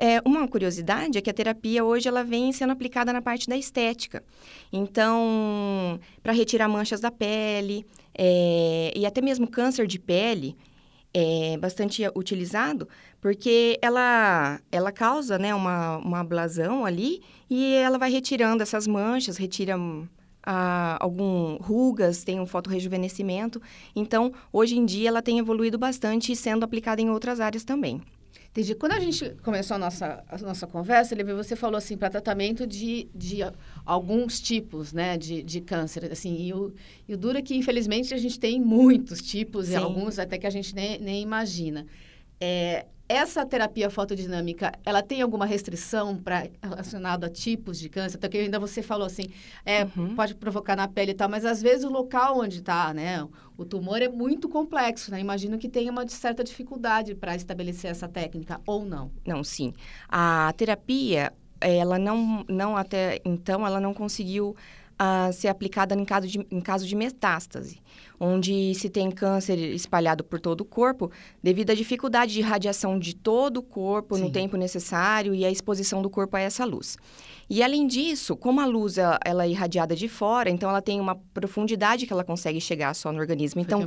É, 0.00 0.20
uma 0.24 0.48
curiosidade 0.50 1.16
é 1.16 1.20
que 1.22 1.30
a 1.30 1.32
terapia 1.32 1.82
hoje 1.84 2.08
ela 2.08 2.22
vem 2.22 2.52
sendo 2.52 2.72
aplicada 2.72 3.12
na 3.12 3.22
parte 3.22 3.48
da 3.48 3.56
estética. 3.56 4.22
Então, 4.72 5.98
para 6.22 6.32
retirar 6.32 6.68
manchas 6.68 7.00
da 7.00 7.10
pele, 7.10 7.86
é, 8.14 8.92
e 8.94 9.06
até 9.06 9.22
mesmo 9.22 9.48
câncer 9.48 9.86
de 9.86 9.98
pele 9.98 10.56
é 11.12 11.56
bastante 11.56 12.02
utilizado, 12.14 12.88
porque 13.20 13.78
ela, 13.82 14.60
ela 14.70 14.92
causa 14.92 15.38
né, 15.38 15.54
uma, 15.54 15.98
uma 15.98 16.20
ablasão 16.20 16.84
ali 16.84 17.22
e 17.48 17.74
ela 17.74 17.98
vai 17.98 18.10
retirando 18.10 18.62
essas 18.62 18.86
manchas, 18.86 19.36
retira 19.36 19.76
ah, 20.42 20.96
algum 21.00 21.56
rugas, 21.56 22.24
tem 22.24 22.40
um 22.40 22.46
fotorrejuvenescimento. 22.46 23.60
Então, 23.94 24.32
hoje 24.52 24.76
em 24.76 24.84
dia, 24.84 25.08
ela 25.08 25.22
tem 25.22 25.38
evoluído 25.38 25.78
bastante 25.78 26.34
sendo 26.36 26.64
aplicada 26.64 27.00
em 27.00 27.10
outras 27.10 27.40
áreas 27.40 27.64
também. 27.64 28.00
Entendi. 28.50 28.74
Quando 28.74 28.92
a 28.92 29.00
gente 29.00 29.30
começou 29.44 29.76
a 29.76 29.78
nossa, 29.78 30.24
a 30.28 30.38
nossa 30.38 30.66
conversa, 30.66 31.14
Levi, 31.14 31.32
você 31.32 31.54
falou 31.54 31.76
assim, 31.76 31.96
para 31.96 32.10
tratamento 32.10 32.66
de, 32.66 33.08
de 33.14 33.38
alguns 33.86 34.40
tipos, 34.40 34.92
né, 34.92 35.16
de, 35.16 35.40
de 35.42 35.60
câncer, 35.60 36.10
assim, 36.10 36.36
e 36.36 36.52
o, 36.52 36.74
e 37.08 37.14
o 37.14 37.16
duro 37.16 37.38
é 37.38 37.42
que, 37.42 37.54
infelizmente, 37.54 38.12
a 38.12 38.18
gente 38.18 38.40
tem 38.40 38.60
muitos 38.60 39.22
tipos, 39.22 39.66
Sim. 39.66 39.74
e 39.74 39.76
alguns 39.76 40.18
até 40.18 40.36
que 40.36 40.48
a 40.48 40.50
gente 40.50 40.74
nem, 40.74 40.98
nem 40.98 41.22
imagina. 41.22 41.86
É, 42.40 42.86
essa 43.10 43.44
terapia 43.44 43.90
fotodinâmica, 43.90 44.70
ela 44.84 45.02
tem 45.02 45.20
alguma 45.20 45.44
restrição 45.44 46.16
para 46.16 46.46
relacionado 46.62 47.24
a 47.24 47.28
tipos 47.28 47.76
de 47.76 47.88
câncer? 47.88 48.16
Até 48.16 48.28
que 48.28 48.38
ainda 48.38 48.56
você 48.60 48.82
falou 48.82 49.04
assim, 49.04 49.24
é, 49.66 49.82
uhum. 49.82 50.14
pode 50.14 50.36
provocar 50.36 50.76
na 50.76 50.86
pele 50.86 51.10
e 51.10 51.14
tal, 51.14 51.28
mas 51.28 51.44
às 51.44 51.60
vezes 51.60 51.84
o 51.84 51.90
local 51.90 52.38
onde 52.38 52.58
está, 52.58 52.94
né, 52.94 53.26
o 53.58 53.64
tumor 53.64 54.00
é 54.00 54.08
muito 54.08 54.48
complexo, 54.48 55.10
né? 55.10 55.20
Imagino 55.20 55.58
que 55.58 55.68
tenha 55.68 55.90
uma 55.90 56.06
certa 56.06 56.44
dificuldade 56.44 57.16
para 57.16 57.34
estabelecer 57.34 57.90
essa 57.90 58.08
técnica 58.08 58.60
ou 58.64 58.84
não. 58.84 59.10
Não, 59.26 59.42
sim. 59.42 59.74
A 60.08 60.54
terapia, 60.56 61.32
ela 61.60 61.98
não, 61.98 62.44
não 62.48 62.76
até 62.76 63.20
então, 63.24 63.66
ela 63.66 63.80
não 63.80 63.92
conseguiu 63.92 64.54
uh, 65.00 65.32
ser 65.32 65.48
aplicada 65.48 65.94
em 65.94 66.04
caso, 66.04 66.28
de, 66.28 66.46
em 66.50 66.60
caso 66.60 66.86
de 66.86 66.94
metástase, 66.94 67.80
onde 68.20 68.74
se 68.74 68.90
tem 68.90 69.10
câncer 69.10 69.58
espalhado 69.58 70.22
por 70.22 70.38
todo 70.38 70.60
o 70.60 70.64
corpo, 70.64 71.10
devido 71.42 71.70
à 71.70 71.74
dificuldade 71.74 72.34
de 72.34 72.42
radiação 72.42 72.98
de 72.98 73.16
todo 73.16 73.56
o 73.56 73.62
corpo 73.62 74.16
Sim. 74.16 74.24
no 74.24 74.30
tempo 74.30 74.58
necessário 74.58 75.34
e 75.34 75.42
a 75.44 75.50
exposição 75.50 76.02
do 76.02 76.10
corpo 76.10 76.36
a 76.36 76.40
essa 76.40 76.66
luz. 76.66 76.98
E 77.48 77.64
além 77.64 77.84
disso, 77.86 78.36
como 78.36 78.60
a 78.60 78.66
luz 78.66 78.96
ela, 78.96 79.18
ela, 79.24 79.44
é 79.44 79.48
irradiada 79.48 79.96
de 79.96 80.06
fora, 80.06 80.48
então 80.48 80.70
ela 80.70 80.80
tem 80.80 81.00
uma 81.00 81.16
profundidade 81.34 82.06
que 82.06 82.12
ela 82.12 82.22
consegue 82.22 82.60
chegar 82.60 82.94
só 82.94 83.10
no 83.10 83.18
organismo. 83.18 83.60
Então, 83.60 83.80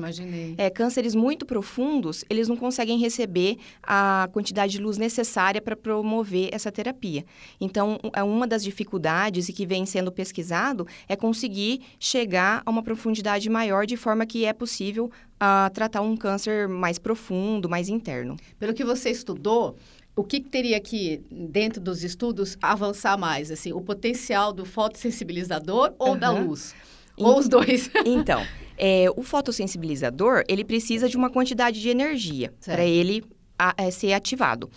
é, 0.58 0.70
cânceres 0.70 1.16
muito 1.16 1.46
profundos, 1.46 2.26
eles 2.30 2.50
não 2.50 2.58
conseguem 2.58 2.98
receber 2.98 3.58
a 3.82 4.28
quantidade 4.34 4.74
de 4.74 4.80
luz 4.80 4.98
necessária 4.98 5.62
para 5.62 5.78
promover 5.78 6.50
essa 6.52 6.70
terapia. 6.74 7.24
Então, 7.62 7.98
é 8.14 8.22
uma 8.22 8.46
das 8.46 8.66
dificuldades 8.66 9.48
e 9.48 9.54
que 9.54 9.66
vem 9.66 9.86
sendo 9.86 10.12
pesquisado 10.12 10.86
é 11.08 11.16
conseguir 11.16 11.82
chegar 11.98 12.62
a 12.66 12.70
uma 12.70 12.84
profundidade 12.84 13.50
maior 13.50 13.86
de 13.86 13.96
forma 13.96 14.23
que 14.26 14.46
é 14.46 14.54
possível 14.54 15.12
uh, 15.36 15.72
tratar 15.74 16.02
um 16.02 16.16
câncer 16.16 16.68
mais 16.68 16.98
profundo, 16.98 17.70
mais 17.70 17.90
interno. 17.90 18.36
Pelo 18.60 18.74
que 18.74 18.84
você 18.84 19.10
estudou, 19.10 19.76
o 20.16 20.24
que 20.24 20.40
teria 20.40 20.80
que, 20.80 21.22
dentro 21.32 21.82
dos 21.82 22.04
estudos, 22.04 22.58
avançar 22.62 23.18
mais? 23.18 23.50
Assim, 23.50 23.74
o 23.74 23.82
potencial 23.82 24.54
do 24.54 24.66
fotossensibilizador 24.66 25.94
ou 25.98 26.10
uhum. 26.12 26.18
da 26.20 26.32
luz? 26.32 26.76
Ou 27.18 27.38
os 27.38 27.48
dois? 27.48 27.90
então, 28.06 28.44
é, 28.78 29.06
o 29.16 29.24
fotossensibilizador, 29.24 30.44
ele 30.48 30.64
precisa 30.64 31.10
de 31.10 31.18
uma 31.18 31.30
quantidade 31.30 31.82
de 31.82 31.90
energia 31.90 32.54
para 32.66 32.84
ele 32.84 33.24
a, 33.58 33.74
é, 33.78 33.92
ser 33.92 34.14
ativado. 34.14 34.70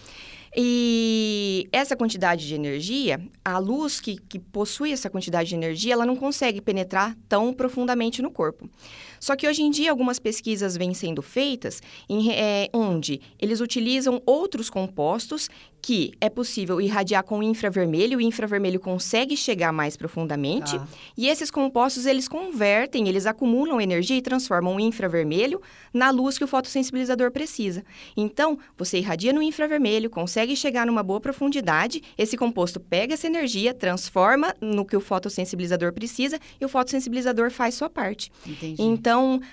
E 0.59 1.69
essa 1.71 1.95
quantidade 1.95 2.47
de 2.47 2.55
energia, 2.55 3.21
a 3.45 3.59
luz 3.59 4.01
que, 4.01 4.17
que 4.17 4.39
possui 4.39 4.91
essa 4.91 5.11
quantidade 5.11 5.51
de 5.51 5.55
energia, 5.55 5.93
ela 5.93 6.07
não 6.07 6.17
consegue 6.17 6.63
penetrar 6.63 7.15
tão 7.29 7.53
profundamente 7.53 8.23
no 8.23 8.31
corpo. 8.31 8.67
Só 9.21 9.37
que 9.37 9.47
hoje 9.47 9.63
em 9.63 9.71
dia, 9.71 9.91
algumas 9.91 10.19
pesquisas 10.19 10.77
vêm 10.77 10.95
sendo 10.95 11.23
feitas 11.23 11.83
em, 12.09 12.31
é, 12.33 12.69
onde 12.73 13.21
eles 13.39 13.61
utilizam 13.61 14.23
outros 14.27 14.71
compostos 14.71 15.49
que 15.87 16.15
é 16.21 16.29
possível 16.29 16.81
irradiar 16.81 17.23
com 17.23 17.41
infravermelho, 17.41 18.19
o 18.19 18.21
infravermelho 18.21 18.81
consegue 18.81 19.37
chegar 19.37 19.73
mais 19.73 19.97
profundamente, 19.97 20.75
ah. 20.75 20.85
e 21.17 21.29
esses 21.29 21.49
compostos 21.49 22.07
eles 22.07 22.27
convertem, 22.27 23.07
eles 23.09 23.25
acumulam 23.25 23.81
energia 23.81 24.17
e 24.17 24.21
transformam 24.21 24.75
o 24.75 24.81
infravermelho 24.81 25.63
na 25.95 26.11
luz 26.11 26.37
que 26.37 26.43
o 26.43 26.49
fotossensibilizador 26.49 27.31
precisa. 27.31 27.85
Então, 28.17 28.59
você 28.77 28.99
irradia 28.99 29.33
no 29.33 29.41
infravermelho, 29.41 30.11
consegue 30.11 30.57
chegar 30.57 30.87
numa 30.87 31.05
boa 31.05 31.21
profundidade, 31.21 32.03
esse 32.19 32.37
composto 32.37 32.81
pega 32.81 33.15
essa 33.15 33.29
energia, 33.29 33.73
transforma 33.73 34.57
no 34.61 34.85
que 34.85 34.97
o 34.97 35.01
fotossensibilizador 35.01 35.93
precisa 35.93 36.37
e 36.61 36.65
o 36.65 36.69
fotossensibilizador 36.69 37.53
faz 37.53 37.77
sua 37.77 37.89
parte. 37.89 38.33
Entendi. 38.45 38.83
Então, 38.83 39.06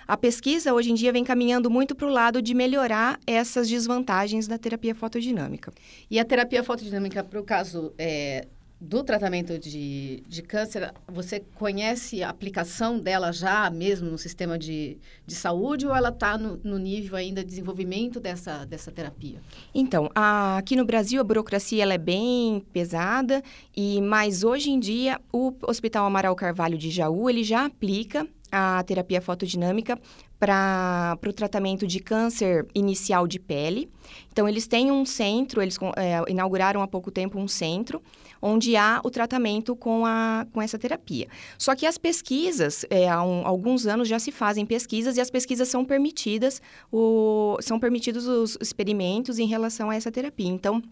a 0.08 0.18
pesquisa 0.18 0.74
hoje 0.74 0.92
em 0.92 0.96
dia 0.96 1.12
vem 1.12 1.24
caminhando 1.24 1.70
muito 1.70 1.96
para 1.96 2.08
o 2.08 2.10
lado 2.10 2.42
de 2.42 2.54
melhorar 2.54 3.20
essas 3.28 3.70
desvantagens 3.70 4.48
da 4.48 4.58
terapia 4.58 4.96
fotodinâmica. 4.96 5.72
E 6.10 6.20
a 6.20 6.26
terapia 6.26 6.64
fotodinâmica, 6.64 7.24
para 7.24 7.40
o 7.40 7.44
caso 7.44 7.94
é, 7.98 8.48
do 8.84 9.02
tratamento 9.02 9.58
de, 9.58 10.22
de 10.28 10.42
câncer, 10.42 10.94
você 11.08 11.40
conhece 11.56 12.22
a 12.22 12.30
aplicação 12.30 13.00
dela 13.00 13.32
já 13.32 13.70
mesmo 13.70 14.12
no 14.12 14.18
sistema 14.18 14.60
de, 14.60 14.98
de 15.26 15.36
saúde 15.36 15.88
ou 15.88 15.96
ela 15.96 16.10
está 16.10 16.38
no, 16.38 16.60
no, 16.62 16.78
nível 16.78 17.16
ainda 17.16 17.42
de 17.42 17.50
desenvolvimento 17.50 18.20
dessa, 18.20 18.66
dessa 18.66 18.92
terapia? 18.92 19.40
Então, 19.74 20.10
a, 20.14 20.58
aqui 20.58 20.76
no 20.76 20.84
Brasil 20.84 21.22
a 21.22 21.24
burocracia 21.24 21.82
ela 21.82 21.94
é 21.94 21.98
bem 21.98 22.60
pesada, 22.74 23.42
e 23.76 24.02
mas 24.02 24.44
hoje 24.44 24.70
em 24.70 24.80
dia 24.80 25.20
o 25.32 25.54
Hospital 25.62 26.06
Amaral 26.06 26.36
Carvalho 26.36 26.78
de 26.78 26.90
Jaú 26.90 27.30
ele 27.30 27.44
já 27.44 27.66
aplica 27.66 28.28
a 28.54 28.84
terapia 28.84 29.20
fotodinâmica 29.20 30.00
para 30.40 31.18
o 31.26 31.34
tratamento 31.34 31.88
de 31.88 32.00
câncer 32.00 32.68
inicial 32.76 33.26
de 33.26 33.40
pele. 33.40 33.90
Então, 34.32 34.48
eles 34.48 34.68
têm 34.68 34.92
um 34.92 35.06
centro, 35.06 35.62
eles 35.62 35.78
é, 35.96 36.22
inauguraram 36.30 36.82
há 36.82 36.88
pouco 36.88 37.10
tempo 37.10 37.40
um 37.40 37.48
centro, 37.48 38.02
onde 38.40 38.76
há 38.76 39.02
o 39.04 39.10
tratamento 39.10 39.76
com, 39.76 40.06
a, 40.06 40.46
com 40.54 40.62
essa 40.62 40.78
terapia. 40.78 41.28
Só 41.58 41.76
que 41.76 41.86
as 41.86 41.98
pesquisas, 41.98 42.86
é, 42.90 43.10
há 43.10 43.24
um, 43.24 43.48
alguns 43.48 43.88
anos 43.88 44.08
já 44.08 44.20
se 44.20 44.32
fazem 44.32 44.66
pesquisas 44.66 45.18
e 45.18 45.22
as 45.22 45.32
pesquisas 45.32 45.68
são 45.70 45.84
permitidas, 45.84 46.62
o, 46.92 47.58
são 47.62 47.80
permitidos 47.80 48.28
os 48.28 48.58
experimentos 48.62 49.40
em 49.40 49.48
relação 49.48 49.90
a 49.90 49.96
essa 49.96 50.12
terapia. 50.12 50.50
Então, 50.50 50.84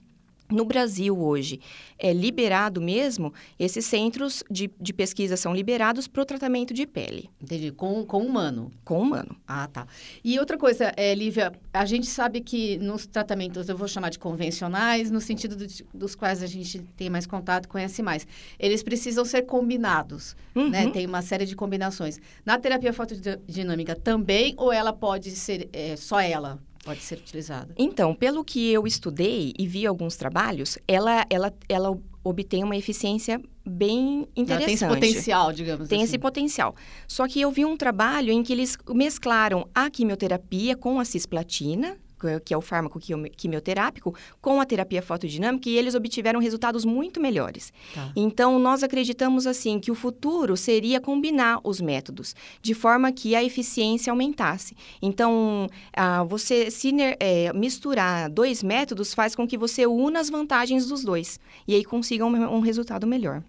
no 0.51 0.65
Brasil 0.65 1.17
hoje 1.17 1.59
é 1.97 2.13
liberado 2.13 2.81
mesmo, 2.81 3.33
esses 3.59 3.85
centros 3.85 4.43
de, 4.49 4.69
de 4.79 4.93
pesquisa 4.93 5.37
são 5.37 5.53
liberados 5.53 6.07
para 6.07 6.21
o 6.21 6.25
tratamento 6.25 6.73
de 6.73 6.85
pele. 6.85 7.29
Entendi. 7.41 7.71
Com, 7.71 8.03
com 8.05 8.25
humano? 8.25 8.71
Com 8.83 9.01
humano. 9.01 9.35
Ah, 9.47 9.67
tá. 9.67 9.87
E 10.23 10.39
outra 10.39 10.57
coisa, 10.57 10.91
é, 10.97 11.13
Lívia, 11.13 11.51
a 11.71 11.85
gente 11.85 12.07
sabe 12.07 12.41
que 12.41 12.77
nos 12.79 13.05
tratamentos, 13.05 13.69
eu 13.69 13.77
vou 13.77 13.87
chamar 13.87 14.09
de 14.09 14.19
convencionais, 14.19 15.11
no 15.11 15.21
sentido 15.21 15.55
do, 15.55 15.65
dos 15.93 16.15
quais 16.15 16.41
a 16.41 16.47
gente 16.47 16.79
tem 16.97 17.09
mais 17.09 17.27
contato, 17.27 17.69
conhece 17.69 18.01
mais, 18.01 18.25
eles 18.59 18.81
precisam 18.81 19.23
ser 19.23 19.43
combinados, 19.43 20.35
né? 20.55 20.61
uhum. 20.61 20.69
né? 20.69 20.89
Tem 20.89 21.05
uma 21.05 21.21
série 21.21 21.45
de 21.45 21.55
combinações. 21.55 22.19
Na 22.45 22.57
terapia 22.57 22.91
fotodinâmica 22.91 23.95
também, 23.95 24.53
ou 24.57 24.71
ela 24.71 24.91
pode 24.91 25.31
ser 25.31 25.69
é, 25.71 25.95
só 25.95 26.19
ela? 26.19 26.59
Pode 26.83 27.01
ser 27.01 27.17
utilizada? 27.17 27.73
Então, 27.77 28.13
pelo 28.13 28.43
que 28.43 28.71
eu 28.71 28.85
estudei 28.85 29.53
e 29.57 29.67
vi 29.67 29.85
alguns 29.85 30.15
trabalhos, 30.15 30.77
ela, 30.87 31.25
ela, 31.29 31.53
ela 31.67 31.97
obtém 32.23 32.63
uma 32.63 32.75
eficiência 32.75 33.41
bem 33.65 34.27
interessante. 34.35 34.51
Ela 34.51 34.65
tem 34.65 34.73
esse 34.73 34.87
potencial, 34.87 35.53
digamos 35.53 35.89
tem 35.89 35.99
assim. 35.99 36.05
esse 36.05 36.19
potencial. 36.19 36.75
Só 37.07 37.27
que 37.27 37.41
eu 37.41 37.51
vi 37.51 37.65
um 37.65 37.77
trabalho 37.77 38.31
em 38.31 38.43
que 38.43 38.53
eles 38.53 38.77
mesclaram 38.89 39.67
a 39.73 39.89
quimioterapia 39.89 40.75
com 40.75 40.99
a 40.99 41.05
cisplatina, 41.05 41.97
que 42.43 42.53
é 42.53 42.57
o 42.57 42.61
fármaco 42.61 42.99
quimioterápico, 43.35 44.15
com 44.41 44.61
a 44.61 44.65
terapia 44.65 45.01
fotodinâmica 45.01 45.69
e 45.69 45.77
eles 45.77 45.95
obtiveram 45.95 46.39
resultados 46.39 46.85
muito 46.85 47.19
melhores. 47.19 47.73
Tá. 47.93 48.11
Então, 48.15 48.57
nós 48.57 48.83
acreditamos 48.83 49.45
assim 49.45 49.79
que 49.79 49.91
o 49.91 49.95
futuro 49.95 50.55
seria 50.55 50.99
combinar 50.99 51.59
os 51.63 51.81
métodos, 51.81 52.35
de 52.61 52.73
forma 52.73 53.11
que 53.11 53.35
a 53.35 53.43
eficiência 53.43 54.11
aumentasse. 54.11 54.75
Então, 55.01 55.67
ah, 55.93 56.23
você 56.23 56.71
se 56.71 56.91
é, 57.19 57.51
misturar 57.53 58.29
dois 58.29 58.63
métodos 58.63 59.13
faz 59.13 59.35
com 59.35 59.47
que 59.47 59.57
você 59.57 59.85
una 59.85 60.19
as 60.19 60.29
vantagens 60.29 60.85
dos 60.87 61.03
dois 61.03 61.39
e 61.67 61.75
aí 61.75 61.83
consiga 61.83 62.25
um, 62.25 62.55
um 62.55 62.59
resultado 62.59 63.07
melhor. 63.07 63.43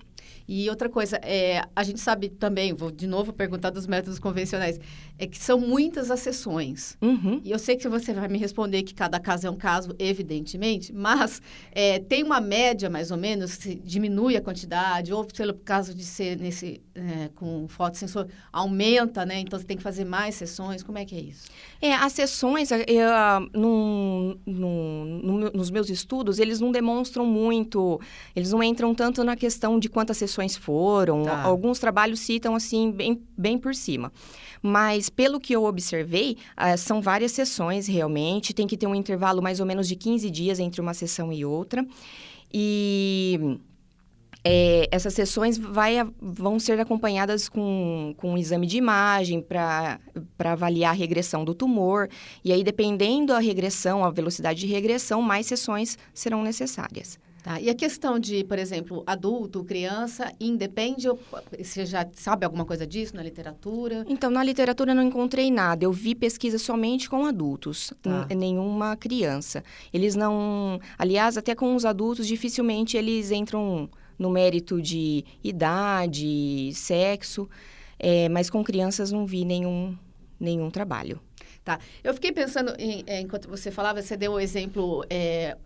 E 0.46 0.68
outra 0.68 0.88
coisa, 0.88 1.16
é, 1.22 1.62
a 1.74 1.82
gente 1.82 2.00
sabe 2.00 2.28
também, 2.28 2.72
vou 2.72 2.90
de 2.90 3.06
novo 3.06 3.32
perguntar 3.32 3.70
dos 3.70 3.86
métodos 3.86 4.18
convencionais, 4.18 4.78
é 5.18 5.26
que 5.26 5.38
são 5.38 5.58
muitas 5.58 6.10
as 6.10 6.20
sessões. 6.20 6.96
Uhum. 7.00 7.40
E 7.44 7.50
eu 7.50 7.58
sei 7.58 7.76
que 7.76 7.88
você 7.88 8.12
vai 8.12 8.28
me 8.28 8.38
responder 8.38 8.82
que 8.82 8.94
cada 8.94 9.20
caso 9.20 9.46
é 9.46 9.50
um 9.50 9.56
caso, 9.56 9.94
evidentemente, 9.98 10.92
mas 10.92 11.40
é, 11.70 11.98
tem 12.00 12.22
uma 12.22 12.40
média, 12.40 12.90
mais 12.90 13.10
ou 13.10 13.16
menos, 13.16 13.52
se 13.52 13.74
diminui 13.76 14.36
a 14.36 14.40
quantidade, 14.40 15.12
ou 15.12 15.24
pelo 15.24 15.54
caso 15.54 15.94
de 15.94 16.04
ser 16.04 16.36
nesse, 16.38 16.80
é, 16.94 17.30
com 17.34 17.68
fotossensor, 17.68 18.26
aumenta, 18.52 19.24
né? 19.24 19.40
Então 19.40 19.58
você 19.58 19.64
tem 19.64 19.76
que 19.76 19.82
fazer 19.82 20.04
mais 20.04 20.34
sessões. 20.34 20.82
Como 20.82 20.98
é 20.98 21.04
que 21.04 21.14
é 21.14 21.20
isso? 21.20 21.48
É, 21.80 21.94
as 21.94 22.12
sessões, 22.12 22.70
eu, 22.70 22.80
no, 23.54 24.36
no, 24.44 25.04
no, 25.04 25.50
nos 25.52 25.70
meus 25.70 25.88
estudos, 25.88 26.38
eles 26.38 26.60
não 26.60 26.72
demonstram 26.72 27.24
muito, 27.24 28.00
eles 28.34 28.52
não 28.52 28.62
entram 28.62 28.94
tanto 28.94 29.22
na 29.22 29.36
questão 29.36 29.78
de 29.78 29.88
quantas 29.88 30.16
sessões 30.16 30.31
sessões 30.32 30.56
foram. 30.56 31.24
Tá. 31.24 31.42
Alguns 31.42 31.78
trabalhos 31.78 32.20
citam 32.20 32.54
assim 32.54 32.90
bem, 32.90 33.22
bem 33.36 33.58
por 33.58 33.74
cima. 33.74 34.12
Mas 34.60 35.10
pelo 35.10 35.40
que 35.40 35.54
eu 35.54 35.64
observei, 35.64 36.36
uh, 36.56 36.76
são 36.78 37.00
várias 37.00 37.32
sessões 37.32 37.86
realmente. 37.86 38.54
Tem 38.54 38.66
que 38.66 38.76
ter 38.76 38.86
um 38.86 38.94
intervalo 38.94 39.42
mais 39.42 39.60
ou 39.60 39.66
menos 39.66 39.86
de 39.86 39.96
15 39.96 40.30
dias 40.30 40.58
entre 40.58 40.80
uma 40.80 40.94
sessão 40.94 41.32
e 41.32 41.44
outra. 41.44 41.86
E 42.52 43.58
é, 44.44 44.88
essas 44.90 45.14
sessões 45.14 45.56
vai, 45.58 45.96
vão 46.20 46.58
ser 46.58 46.78
acompanhadas 46.80 47.48
com, 47.48 48.14
com 48.16 48.32
um 48.32 48.38
exame 48.38 48.66
de 48.66 48.76
imagem 48.76 49.40
para 49.40 49.98
avaliar 50.38 50.90
a 50.90 50.96
regressão 50.96 51.44
do 51.44 51.54
tumor. 51.54 52.08
E 52.44 52.52
aí, 52.52 52.62
dependendo 52.62 53.32
da 53.32 53.38
regressão, 53.38 54.04
a 54.04 54.10
velocidade 54.10 54.60
de 54.60 54.66
regressão, 54.66 55.22
mais 55.22 55.46
sessões 55.46 55.98
serão 56.14 56.42
necessárias. 56.42 57.18
Tá. 57.42 57.60
E 57.60 57.68
a 57.68 57.74
questão 57.74 58.20
de, 58.20 58.44
por 58.44 58.56
exemplo, 58.56 59.02
adulto, 59.04 59.64
criança, 59.64 60.32
independe? 60.38 61.08
Você 61.58 61.84
já 61.84 62.08
sabe 62.12 62.44
alguma 62.44 62.64
coisa 62.64 62.86
disso 62.86 63.16
na 63.16 63.22
literatura? 63.22 64.04
Então, 64.08 64.30
na 64.30 64.44
literatura 64.44 64.94
não 64.94 65.02
encontrei 65.02 65.50
nada. 65.50 65.84
Eu 65.84 65.92
vi 65.92 66.14
pesquisa 66.14 66.56
somente 66.56 67.10
com 67.10 67.24
adultos, 67.26 67.92
Tá. 68.00 68.28
nenhuma 68.34 68.96
criança. 68.96 69.64
Eles 69.92 70.14
não. 70.14 70.78
Aliás, 70.96 71.36
até 71.36 71.54
com 71.54 71.74
os 71.74 71.84
adultos, 71.84 72.28
dificilmente 72.28 72.96
eles 72.96 73.32
entram 73.32 73.90
no 74.16 74.30
mérito 74.30 74.80
de 74.80 75.24
idade, 75.42 76.70
sexo, 76.74 77.48
é, 77.98 78.28
mas 78.28 78.48
com 78.48 78.62
crianças 78.62 79.10
não 79.10 79.26
vi 79.26 79.44
nenhum, 79.44 79.96
nenhum 80.38 80.70
trabalho. 80.70 81.20
Tá. 81.64 81.80
Eu 82.04 82.14
fiquei 82.14 82.30
pensando, 82.30 82.74
em, 82.78 83.02
é, 83.06 83.20
enquanto 83.20 83.48
você 83.48 83.70
falava, 83.70 84.00
você 84.00 84.16
deu 84.16 84.32
o 84.32 84.40
exemplo 84.40 85.04
é, 85.10 85.56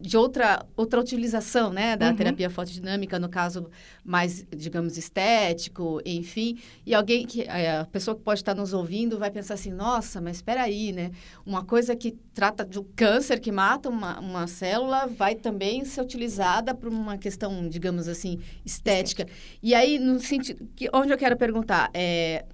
de 0.00 0.16
outra, 0.16 0.66
outra 0.76 1.00
utilização, 1.00 1.72
né, 1.72 1.96
da 1.96 2.08
Uhum. 2.08 2.16
terapia 2.16 2.50
fotodinâmica, 2.50 3.18
no 3.18 3.28
caso 3.28 3.70
mais, 4.04 4.44
digamos, 4.54 4.98
estético, 4.98 6.00
enfim. 6.04 6.58
E 6.84 6.92
alguém 6.92 7.24
que, 7.24 7.42
é, 7.42 7.78
a 7.78 7.84
pessoa 7.86 8.16
que 8.16 8.22
pode 8.22 8.40
estar 8.40 8.54
nos 8.54 8.72
ouvindo 8.72 9.18
vai 9.18 9.30
pensar 9.30 9.54
assim, 9.54 9.70
nossa, 9.70 10.20
mas 10.20 10.36
espera 10.36 10.62
aí, 10.62 10.92
né? 10.92 11.12
Uma 11.46 11.64
coisa 11.64 11.94
que 11.94 12.12
trata 12.34 12.64
de 12.64 12.78
um 12.78 12.84
câncer 12.96 13.38
que 13.38 13.52
mata 13.52 13.88
uma, 13.88 14.18
uma 14.18 14.46
célula 14.48 15.06
vai 15.06 15.36
também 15.36 15.84
ser 15.84 16.00
utilizada 16.02 16.74
para 16.74 16.88
uma 16.90 17.16
questão, 17.16 17.68
digamos 17.68 18.08
assim, 18.08 18.40
estética. 18.64 19.26
E 19.62 19.74
aí, 19.74 19.98
no 19.98 20.18
sentido, 20.18 20.68
que, 20.74 20.90
onde 20.92 21.12
eu 21.12 21.16
quero 21.18 21.36
perguntar, 21.36 21.90
é, 21.94 22.44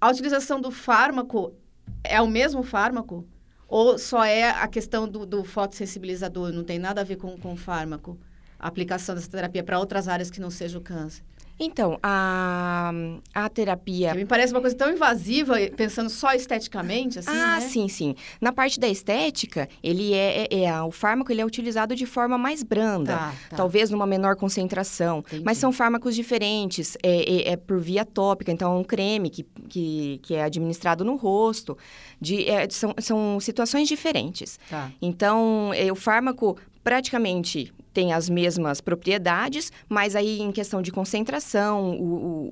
a 0.00 0.10
utilização 0.10 0.60
do 0.60 0.70
fármaco 0.70 1.52
é 2.04 2.20
o 2.20 2.28
mesmo 2.28 2.62
fármaco? 2.62 3.26
Ou 3.72 3.98
só 3.98 4.22
é 4.22 4.50
a 4.50 4.68
questão 4.68 5.08
do, 5.08 5.24
do 5.24 5.42
fotossensibilizador? 5.44 6.52
Não 6.52 6.62
tem 6.62 6.78
nada 6.78 7.00
a 7.00 7.04
ver 7.04 7.16
com, 7.16 7.38
com 7.38 7.54
o 7.54 7.56
fármaco? 7.56 8.18
A 8.58 8.68
aplicação 8.68 9.14
dessa 9.14 9.30
terapia 9.30 9.64
para 9.64 9.78
outras 9.78 10.08
áreas 10.08 10.30
que 10.30 10.42
não 10.42 10.50
seja 10.50 10.76
o 10.76 10.82
câncer? 10.82 11.24
Então, 11.64 11.98
a, 12.02 12.92
a 13.34 13.48
terapia 13.48 14.08
Porque 14.08 14.18
me 14.24 14.26
parece 14.28 14.52
uma 14.52 14.60
coisa 14.60 14.76
tão 14.76 14.90
invasiva, 14.90 15.54
pensando 15.76 16.10
só 16.10 16.32
esteticamente, 16.34 17.18
assim, 17.20 17.30
ah, 17.30 17.58
né? 17.58 17.60
sim, 17.60 17.88
sim. 17.88 18.14
Na 18.40 18.52
parte 18.52 18.80
da 18.80 18.88
estética, 18.88 19.68
ele 19.82 20.12
é, 20.12 20.46
é- 20.50 20.64
é- 20.64 20.82
o 20.82 20.90
fármaco 20.90 21.30
ele 21.30 21.40
é 21.40 21.46
utilizado 21.46 21.94
de 21.94 22.04
forma 22.06 22.36
mais 22.36 22.62
branda, 22.62 23.12
Tá, 23.16 23.34
tá. 23.50 23.56
talvez 23.56 23.90
numa 23.90 24.06
menor 24.06 24.36
concentração. 24.36 25.18
Entendi. 25.20 25.42
Mas 25.44 25.58
são 25.58 25.70
fármacos 25.72 26.14
diferentes, 26.16 26.96
é, 27.02 27.48
é- 27.50 27.52
é 27.52 27.56
por 27.56 27.78
via 27.78 28.04
tópica, 28.04 28.50
então 28.50 28.74
é 28.74 28.78
um 28.78 28.84
creme 28.84 29.30
que, 29.30 29.44
que, 29.68 30.20
que 30.22 30.34
é 30.34 30.42
administrado 30.44 31.04
no 31.04 31.14
rosto. 31.16 31.76
De, 32.20 32.48
é, 32.48 32.68
são, 32.70 32.94
são 32.98 33.38
situações 33.40 33.88
diferentes. 33.88 34.58
Tá. 34.68 34.90
Então, 35.00 35.70
é, 35.74 35.90
o 35.90 35.94
fármaco 35.94 36.56
praticamente 36.84 37.72
tem 37.92 38.12
as 38.12 38.28
mesmas 38.28 38.80
propriedades, 38.80 39.70
mas 39.88 40.16
aí 40.16 40.40
em 40.40 40.50
questão 40.52 40.80
de 40.80 40.90
concentração, 40.90 41.90
o, 41.98 42.04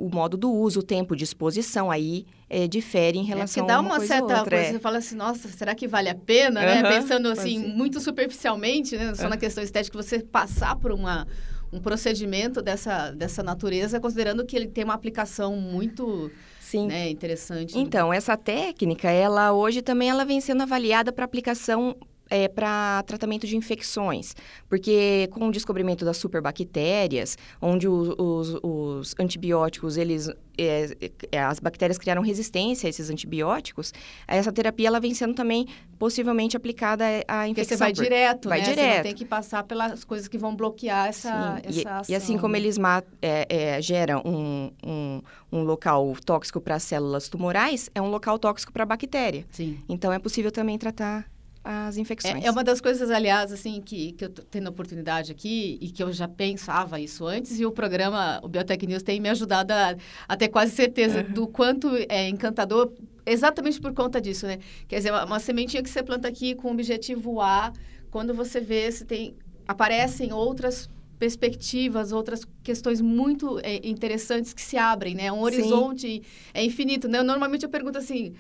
o- 0.02 0.06
o 0.06 0.11
modo 0.14 0.37
do 0.37 0.50
uso, 0.52 0.80
o 0.80 0.82
tempo 0.82 1.16
de 1.16 1.25
exposição, 1.25 1.90
aí 1.90 2.25
é, 2.49 2.66
difere 2.68 3.18
em 3.18 3.23
É, 3.23 3.25
relação 3.26 3.62
porque 3.62 3.73
dá 3.73 3.76
a 3.78 3.80
uma, 3.80 3.90
uma 3.90 3.97
coisa 3.97 4.12
certa 4.14 4.32
ou 4.32 4.38
outra. 4.40 4.56
coisa, 4.56 4.70
é. 4.70 4.73
você 4.73 4.78
fala 4.78 4.99
assim, 4.99 5.16
nossa, 5.16 5.49
será 5.49 5.75
que 5.75 5.87
vale 5.88 6.09
a 6.09 6.14
pena, 6.14 6.61
né? 6.61 6.82
Pensando 6.82 7.28
assim, 7.28 7.61
ser. 7.62 7.68
muito 7.68 8.00
superficialmente, 8.00 8.97
né? 8.97 9.14
Só 9.14 9.28
na 9.28 9.37
questão 9.37 9.62
estética, 9.62 9.97
você 10.00 10.18
passar 10.20 10.76
por 10.76 10.92
uma, 10.92 11.26
um 11.73 11.80
procedimento 11.80 12.61
dessa, 12.61 13.11
dessa 13.12 13.42
natureza, 13.42 14.00
considerando 14.00 14.44
que 14.44 14.56
ele 14.56 14.66
tem 14.66 14.82
uma 14.85 14.94
aplicação 14.94 15.54
muito 15.56 16.30
Sim. 16.61 16.87
né, 16.88 17.09
interessante. 17.09 17.78
Então, 17.78 18.12
essa 18.12 18.37
técnica, 18.37 19.11
ela 19.11 19.52
hoje 19.52 19.80
também 19.82 20.11
ela 20.11 20.25
vem 20.25 20.40
sendo 20.40 20.62
avaliada 20.62 21.12
para 21.12 21.25
aplicação 21.25 21.97
é, 22.30 22.46
para 22.49 23.02
tratamento 23.02 23.46
de 23.46 23.56
infecções, 23.56 24.34
porque 24.68 25.28
com 25.32 25.49
o 25.49 25.50
descobrimento 25.50 26.04
das 26.04 26.16
superbactérias, 26.16 27.37
onde 27.60 27.88
os, 27.88 28.08
os- 28.18 28.60
os 28.62 29.14
antibióticos, 29.18 29.96
eles, 29.96 30.28
é, 30.56 30.96
é, 31.32 31.40
as 31.42 31.58
bactérias 31.58 31.99
criaram 31.99 32.22
resistência 32.22 32.87
a 32.87 32.90
esses 32.90 33.10
antibióticos, 33.10 33.92
essa 34.28 34.52
terapia 34.52 34.87
ela 34.88 35.00
vem 35.00 35.12
sendo 35.14 35.34
também 35.34 35.66
possivelmente 35.99 36.56
aplicada 36.56 37.04
à 37.26 37.38
Porque 37.46 37.50
infecção. 37.50 37.76
você 37.76 37.84
vai 37.84 37.92
por- 37.94 38.02
direto, 38.04 38.49
vai 38.49 38.58
né? 38.60 38.64
Você 38.64 38.70
direto. 38.75 38.96
não 38.96 39.02
tem 39.02 39.14
que 39.14 39.25
passar 39.25 39.64
pelas 39.64 40.04
coisas 40.04 40.28
que 40.28 40.38
vão 40.38 40.54
bloquear 40.54 41.08
essa, 41.08 41.56
Sim, 41.56 41.62
e- 41.76 41.80
essa 41.80 41.99
ação. 41.99 42.12
E, 42.12 42.16
assim 42.16 42.38
como 42.38 42.54
eles 42.56 42.78
ma- 42.78 43.02
é, 43.20 43.46
é, 43.76 43.82
geram 43.82 44.22
um, 44.25 44.70
um, 44.87 45.22
um 45.52 45.62
local 45.62 46.14
tóxico 46.25 46.60
para 46.60 46.78
células 46.78 47.28
tumorais, 47.28 47.90
é 47.94 48.00
um 48.00 48.08
local 48.08 48.38
tóxico 48.38 48.72
para 48.72 48.84
a 48.84 48.87
bactéria. 48.87 49.44
Sim. 49.50 49.78
Então, 49.88 50.12
é 50.12 50.18
possível 50.18 50.50
também 50.52 50.78
tratar 50.78 51.28
as 51.62 51.97
infecções. 51.97 52.43
É, 52.43 52.47
é 52.47 52.50
uma 52.50 52.64
das 52.64 52.81
coisas, 52.81 53.11
aliás, 53.11 53.52
assim, 53.52 53.81
que, 53.81 54.12
que 54.12 54.25
eu 54.25 54.31
tô 54.31 54.43
tendo 54.43 54.67
a 54.69 54.71
oportunidade 54.71 55.31
aqui 55.31 55.79
e 55.81 55.90
que 55.90 56.02
eu 56.02 56.12
já 56.12 56.26
pensava 56.26 56.99
isso 56.99 57.26
antes, 57.26 57.61
e 57.61 57.67
o 57.67 57.71
programa, 57.71 58.40
o 58.43 58.49
Biotech 58.49 58.87
News, 58.87 59.02
tem 59.02 59.21
me 59.21 59.29
ajudado 59.29 59.73
a, 59.73 59.97
a 60.26 60.37
ter 60.37 60.49
quase 60.49 60.73
certeza 60.73 61.23
do 61.23 61.47
quanto 61.47 61.88
é 62.09 62.29
encantador, 62.29 62.93
exatamente 63.26 63.81
por 63.81 63.93
conta 63.93 64.21
disso, 64.21 64.47
né? 64.47 64.59
Quer 64.88 64.97
dizer, 64.97 65.11
uma, 65.11 65.25
uma 65.25 65.40
sementinha 65.40 65.83
que 65.83 65.90
você 65.90 66.02
planta 66.02 66.29
aqui 66.29 66.55
com 66.55 66.69
o 66.69 66.73
objetivo 66.73 67.40
A, 67.40 67.73
quando 68.11 68.35
você 68.35 68.61
vê 68.61 68.90
se 68.90 69.05
tem. 69.05 69.35
aparecem 69.69 70.33
outras 70.33 70.89
perspectivas, 71.19 72.13
outras 72.13 72.47
questões 72.63 72.99
muito 73.02 73.61
é, 73.63 73.87
interessantes 73.87 74.54
que 74.54 74.63
se 74.63 74.78
abrem, 74.78 75.15
né? 75.15 75.30
Um 75.30 75.37
Sim. 75.37 75.43
horizonte 75.43 76.23
é 76.54 76.65
infinito, 76.65 77.06
né? 77.06 77.23
Normalmente 77.23 77.63
eu 77.63 77.69
pergunto 77.69 77.99
assim, 77.99 78.32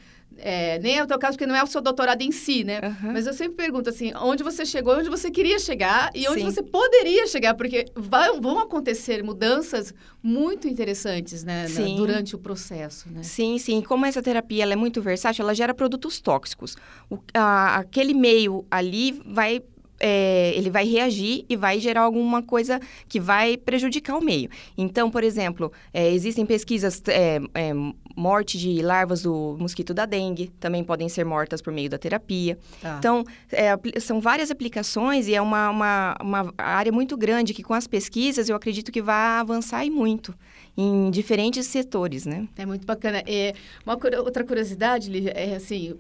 é, 0.42 0.78
nem 0.78 0.98
é 0.98 1.02
o 1.02 1.06
teu 1.06 1.18
caso, 1.18 1.34
porque 1.36 1.46
não 1.46 1.54
é 1.54 1.62
o 1.62 1.66
seu 1.66 1.80
doutorado 1.80 2.22
em 2.22 2.32
si, 2.32 2.64
né? 2.64 2.80
Aham. 2.82 3.12
Mas 3.12 3.26
eu 3.26 3.32
sempre 3.32 3.54
pergunto 3.56 3.88
assim, 3.90 4.12
onde 4.16 4.42
você 4.42 4.64
chegou, 4.64 4.96
onde 4.96 5.08
você 5.10 5.30
queria 5.30 5.58
chegar 5.58 6.10
e 6.14 6.26
onde 6.28 6.40
Sim. 6.40 6.44
você 6.46 6.62
poderia 6.62 7.26
chegar, 7.26 7.54
porque 7.54 7.86
vai- 7.94 8.32
vão 8.40 8.58
acontecer 8.58 9.22
mudanças 9.22 9.92
muito 10.22 10.66
interessantes, 10.68 11.44
né, 11.44 11.66
na- 11.68 11.96
durante 11.96 12.34
o 12.34 12.38
processo, 12.38 13.10
né? 13.10 13.22
Sim, 13.22 13.58
sim. 13.58 13.80
Como 13.80 14.04
essa 14.06 14.22
terapia 14.22 14.62
ela 14.62 14.72
é 14.72 14.76
muito 14.76 15.00
versátil, 15.00 15.42
ela 15.42 15.54
gera 15.54 15.72
produtos 15.74 16.20
tóxicos. 16.20 16.76
O- 17.08 17.18
a- 17.34 17.76
aquele 17.76 18.14
meio 18.14 18.64
ali 18.70 19.12
vai. 19.24 19.62
É, 20.00 20.52
ele 20.56 20.70
vai 20.70 20.86
reagir 20.86 21.44
e 21.48 21.54
vai 21.54 21.78
gerar 21.78 22.00
alguma 22.00 22.42
coisa 22.42 22.80
que 23.06 23.20
vai 23.20 23.56
prejudicar 23.56 24.16
o 24.16 24.24
meio. 24.24 24.48
Então, 24.76 25.10
por 25.10 25.22
exemplo, 25.22 25.70
é, 25.92 26.10
existem 26.10 26.46
pesquisas, 26.46 27.02
é, 27.06 27.38
é, 27.54 27.72
morte 28.16 28.58
de 28.58 28.80
larvas 28.80 29.22
do 29.22 29.56
mosquito 29.60 29.92
da 29.92 30.06
dengue, 30.06 30.48
também 30.58 30.82
podem 30.82 31.08
ser 31.08 31.24
mortas 31.24 31.60
por 31.60 31.72
meio 31.72 31.90
da 31.90 31.98
terapia. 31.98 32.58
Tá. 32.80 32.96
Então, 32.98 33.24
é, 33.52 34.00
são 34.00 34.20
várias 34.20 34.50
aplicações 34.50 35.28
e 35.28 35.34
é 35.34 35.42
uma, 35.42 35.70
uma, 35.70 36.16
uma 36.20 36.54
área 36.56 36.90
muito 36.90 37.16
grande 37.16 37.52
que, 37.52 37.62
com 37.62 37.74
as 37.74 37.86
pesquisas, 37.86 38.48
eu 38.48 38.56
acredito 38.56 38.90
que 38.90 39.02
vai 39.02 39.38
avançar 39.38 39.84
e 39.84 39.90
muito 39.90 40.34
em 40.76 41.10
diferentes 41.10 41.66
setores, 41.66 42.24
né? 42.24 42.48
É 42.56 42.64
muito 42.64 42.86
bacana. 42.86 43.22
É, 43.26 43.54
uma 43.84 43.98
outra 44.18 44.44
curiosidade, 44.44 45.10
Lívia, 45.10 45.32
é 45.32 45.56
assim, 45.56 45.94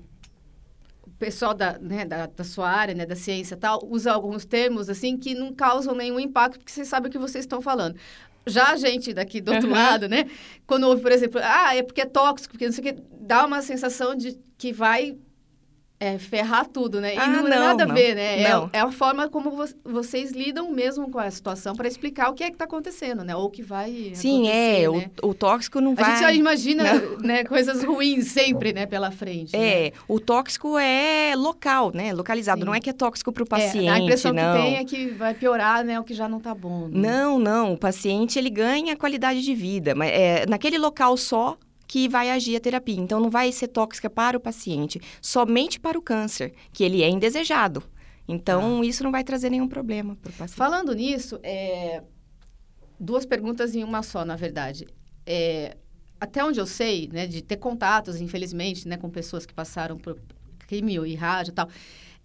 pessoal 1.20 1.54
da, 1.54 1.78
né, 1.78 2.04
da, 2.04 2.26
da 2.26 2.42
sua 2.42 2.68
área, 2.68 2.94
né, 2.94 3.06
da 3.06 3.14
ciência 3.14 3.56
tal, 3.56 3.86
usa 3.88 4.10
alguns 4.10 4.44
termos 4.44 4.88
assim 4.88 5.16
que 5.16 5.34
não 5.34 5.52
causam 5.52 5.94
nenhum 5.94 6.18
impacto, 6.18 6.58
porque 6.58 6.72
vocês 6.72 6.88
sabem 6.88 7.08
o 7.08 7.12
que 7.12 7.18
vocês 7.18 7.44
estão 7.44 7.60
falando. 7.60 7.94
Já 8.46 8.70
a 8.72 8.76
gente 8.76 9.12
daqui 9.12 9.40
do 9.40 9.52
outro 9.52 9.68
Uhum. 9.68 9.74
lado, 9.74 10.08
né, 10.08 10.24
quando 10.66 10.84
ouve, 10.88 11.02
por 11.02 11.12
exemplo, 11.12 11.38
ah, 11.44 11.76
é 11.76 11.82
porque 11.82 12.00
é 12.00 12.06
tóxico, 12.06 12.52
porque 12.54 12.64
não 12.66 12.72
sei 12.72 12.82
o 12.90 12.94
que, 12.94 13.02
dá 13.20 13.44
uma 13.44 13.60
sensação 13.60 14.14
de 14.16 14.36
que 14.56 14.72
vai 14.72 15.16
é, 16.02 16.18
ferrar 16.18 16.66
tudo, 16.66 16.98
né? 16.98 17.14
E 17.14 17.18
Ah, 17.18 17.26
não, 17.26 17.42
tem 17.42 17.50
não, 17.50 17.58
nada 17.66 17.84
a 17.84 17.86
não. 17.86 17.94
ver, 17.94 18.14
né? 18.14 18.40
É, 18.42 18.48
Não. 18.50 18.70
é 18.72 18.80
a 18.80 18.90
forma 18.90 19.28
como 19.28 19.50
vo- 19.50 19.64
vocês 19.84 20.32
lidam 20.32 20.72
mesmo 20.72 21.10
com 21.10 21.18
a 21.18 21.30
situação 21.30 21.76
para 21.76 21.86
explicar 21.86 22.30
o 22.30 22.34
que 22.34 22.42
é 22.42 22.46
que 22.46 22.54
está 22.54 22.64
acontecendo, 22.64 23.22
né? 23.22 23.36
Ou 23.36 23.44
o 23.44 23.50
que 23.50 23.62
vai 23.62 24.12
Sim, 24.14 24.48
é. 24.48 24.88
né? 24.88 25.10
O, 25.22 25.28
o 25.28 25.34
tóxico 25.34 25.78
não 25.78 25.92
A 25.92 25.94
vai. 25.96 26.10
gente 26.12 26.20
já 26.20 26.32
imagina 26.32 26.84
né, 27.20 27.44
coisas 27.44 27.84
ruins 27.84 28.28
sempre, 28.28 28.72
né, 28.72 28.86
pela 28.86 29.10
frente. 29.10 29.54
né? 29.54 29.86
É, 29.88 29.92
o 30.08 30.18
tóxico 30.18 30.78
é 30.78 31.34
local, 31.36 31.92
né? 31.94 32.14
Localizado. 32.14 32.60
Sim. 32.60 32.64
Não 32.66 32.74
é 32.74 32.80
que 32.80 32.88
é 32.88 32.94
tóxico 32.94 33.30
para 33.30 33.42
o 33.42 33.46
É, 33.46 33.48
paciente, 33.50 33.88
a 33.90 33.98
impressão 33.98 34.32
não. 34.32 34.54
que 34.56 34.62
tem 34.62 34.76
é 34.76 34.84
que 34.86 35.06
vai 35.10 35.34
piorar, 35.34 35.84
né, 35.84 36.00
o 36.00 36.04
que 36.04 36.14
já 36.14 36.26
não 36.26 36.40
tá 36.40 36.54
bom. 36.54 36.88
né? 36.88 37.10
Não, 37.10 37.38
não. 37.38 37.74
O 37.74 37.76
paciente 37.76 38.38
ele 38.38 38.48
ganha 38.48 38.96
qualidade 38.96 39.42
de 39.42 39.54
vida, 39.54 39.94
mas 39.94 40.10
é 40.10 40.46
naquele 40.46 40.78
local 40.78 41.14
só 41.18 41.58
que 41.90 42.08
vai 42.08 42.30
agir 42.30 42.54
a 42.54 42.60
terapia. 42.60 43.00
Então 43.00 43.18
não 43.18 43.28
vai 43.28 43.50
ser 43.50 43.66
tóxica 43.66 44.08
para 44.08 44.36
o 44.36 44.40
paciente, 44.40 45.00
somente 45.20 45.80
para 45.80 45.98
o 45.98 46.02
câncer, 46.02 46.54
que 46.72 46.84
ele 46.84 47.02
é 47.02 47.08
indesejado. 47.08 47.82
Então 48.28 48.84
isso 48.84 49.02
não 49.02 49.10
vai 49.10 49.24
trazer 49.24 49.50
nenhum 49.50 49.66
problema 49.66 50.14
para 50.14 50.30
o 50.30 50.32
paciente. 50.32 50.56
Falando 50.56 50.94
nisso, 50.94 51.40
é, 51.42 52.04
duas 52.98 53.26
perguntas 53.26 53.74
em 53.74 53.82
uma 53.82 54.04
só, 54.04 54.24
na 54.24 54.36
verdade. 54.36 54.86
É, 55.26 55.76
até 56.20 56.44
onde 56.44 56.60
eu 56.60 56.66
sei, 56.66 57.08
né, 57.12 57.26
de 57.26 57.42
ter 57.42 57.56
contatos, 57.56 58.20
infelizmente, 58.20 58.86
né, 58.86 58.96
com 58.96 59.10
pessoas 59.10 59.44
que 59.44 59.52
passaram 59.52 59.98
por 59.98 60.16
quimio 60.68 61.04
e 61.04 61.16
rádio 61.16 61.50
e 61.50 61.54
tal, 61.54 61.68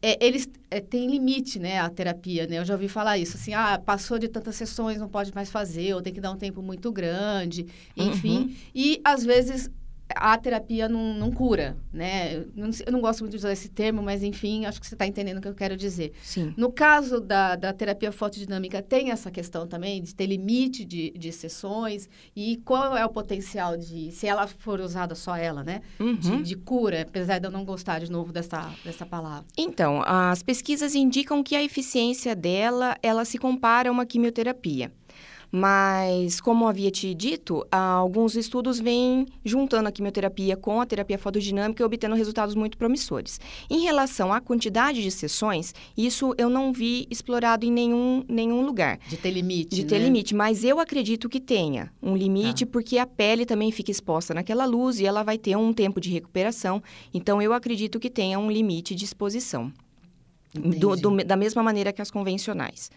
é, 0.05 0.23
eles 0.23 0.47
é, 0.69 0.79
têm 0.79 1.09
limite, 1.09 1.57
né, 1.57 1.79
a 1.79 1.89
terapia, 1.89 2.45
né? 2.45 2.59
Eu 2.59 2.65
já 2.65 2.75
ouvi 2.75 2.87
falar 2.87 3.17
isso, 3.17 3.37
assim, 3.37 3.55
ah, 3.55 3.81
passou 3.83 4.19
de 4.19 4.27
tantas 4.27 4.55
sessões, 4.55 4.99
não 4.99 5.09
pode 5.09 5.33
mais 5.33 5.49
fazer, 5.49 5.95
ou 5.95 6.01
tem 6.01 6.13
que 6.13 6.21
dar 6.21 6.29
um 6.29 6.37
tempo 6.37 6.61
muito 6.61 6.91
grande, 6.91 7.65
enfim. 7.97 8.37
Uhum. 8.37 8.55
E, 8.75 9.01
às 9.03 9.25
vezes, 9.25 9.67
a 10.13 10.37
terapia 10.37 10.87
não, 10.87 11.13
não 11.13 11.31
cura, 11.31 11.75
né? 11.91 12.35
Eu 12.35 12.47
não, 12.55 12.69
eu 12.85 12.91
não, 12.91 13.01
gosto 13.01 13.21
muito 13.21 13.31
de 13.31 13.37
usar 13.37 13.51
esse 13.51 13.69
termo, 13.69 14.03
mas 14.03 14.21
enfim, 14.21 14.65
acho 14.65 14.79
que 14.79 14.85
você 14.85 14.93
está 14.93 15.07
entendendo 15.07 15.37
o 15.37 15.41
que 15.41 15.47
eu 15.47 15.55
quero 15.55 15.75
dizer. 15.75 16.11
Sim. 16.21 16.53
No 16.55 16.71
caso 16.71 17.19
da, 17.19 17.55
da 17.55 17.73
terapia 17.73 18.11
fotodinâmica, 18.11 18.81
tem 18.81 19.11
essa 19.11 19.31
questão 19.31 19.65
também 19.65 20.01
de 20.03 20.13
ter 20.13 20.27
limite 20.27 20.85
de, 20.85 21.11
de 21.11 21.31
sessões 21.31 22.07
e 22.35 22.57
qual 22.57 22.95
é 22.95 23.03
o 23.03 23.09
potencial 23.09 23.75
de, 23.77 24.11
se 24.11 24.27
ela 24.27 24.45
for 24.47 24.79
usada 24.79 25.15
só 25.15 25.35
ela, 25.35 25.63
né? 25.63 25.81
Uhum. 25.99 26.15
De, 26.15 26.43
de, 26.43 26.55
cura, 26.55 27.01
apesar 27.01 27.39
de 27.39 27.47
eu 27.47 27.51
não 27.51 27.65
gostar 27.65 27.99
de 27.99 28.11
novo 28.11 28.31
dessa, 28.31 28.71
dessa 28.83 29.05
palavra. 29.05 29.45
Então, 29.57 30.03
as 30.05 30.43
pesquisas 30.43 30.93
indicam 30.93 31.41
que 31.41 31.55
a 31.55 31.63
eficiência 31.63 32.35
dela, 32.35 32.95
ela 33.01 33.25
se 33.25 33.37
compara 33.37 33.89
a 33.89 33.91
uma 33.91 34.05
quimioterapia. 34.05 34.91
Mas, 35.57 36.41
como 36.41 36.67
havia 36.67 36.91
te 36.91 37.13
dito, 37.13 37.65
alguns 37.71 38.35
estudos 38.35 38.77
vêm 38.77 39.25
juntando 39.45 39.87
a 39.87 39.91
quimioterapia 39.91 40.57
com 40.57 40.81
a 40.81 40.85
terapia 40.85 41.17
fotodinâmica 41.17 41.81
e 41.81 41.85
obtendo 41.85 42.13
resultados 42.13 42.55
muito 42.55 42.77
promissores. 42.77 43.39
Em 43.69 43.79
relação 43.79 44.33
à 44.33 44.41
quantidade 44.41 45.01
de 45.01 45.09
sessões, 45.09 45.73
isso 45.95 46.35
eu 46.37 46.49
não 46.49 46.73
vi 46.73 47.07
explorado 47.09 47.65
em 47.65 47.71
nenhum, 47.71 48.25
nenhum 48.27 48.65
lugar. 48.65 48.99
De 49.07 49.15
ter 49.15 49.31
limite, 49.31 49.73
De 49.73 49.83
né? 49.83 49.87
ter 49.87 49.99
limite, 49.99 50.35
mas 50.35 50.61
eu 50.65 50.77
acredito 50.77 51.29
que 51.29 51.39
tenha 51.39 51.89
um 52.03 52.17
limite, 52.17 52.65
Tá. 52.65 52.71
porque 52.73 52.97
a 52.97 53.07
pele 53.07 53.45
também 53.45 53.71
fica 53.71 53.89
exposta 53.91 54.33
naquela 54.33 54.65
luz 54.65 54.99
e 54.99 55.05
ela 55.05 55.23
vai 55.23 55.37
ter 55.37 55.55
um 55.55 55.71
tempo 55.71 56.01
de 56.01 56.09
recuperação. 56.09 56.83
Então, 57.13 57.41
eu 57.41 57.53
acredito 57.53 57.97
que 57.97 58.09
tenha 58.09 58.37
um 58.37 58.51
limite 58.51 58.93
de 58.93 59.05
exposição. 59.05 59.71
Do- 60.53 60.97
do- 60.97 61.23
da 61.23 61.37
mesma 61.37 61.63
maneira 61.63 61.93
que 61.93 62.01
as 62.01 62.11
convencionais. 62.11 62.91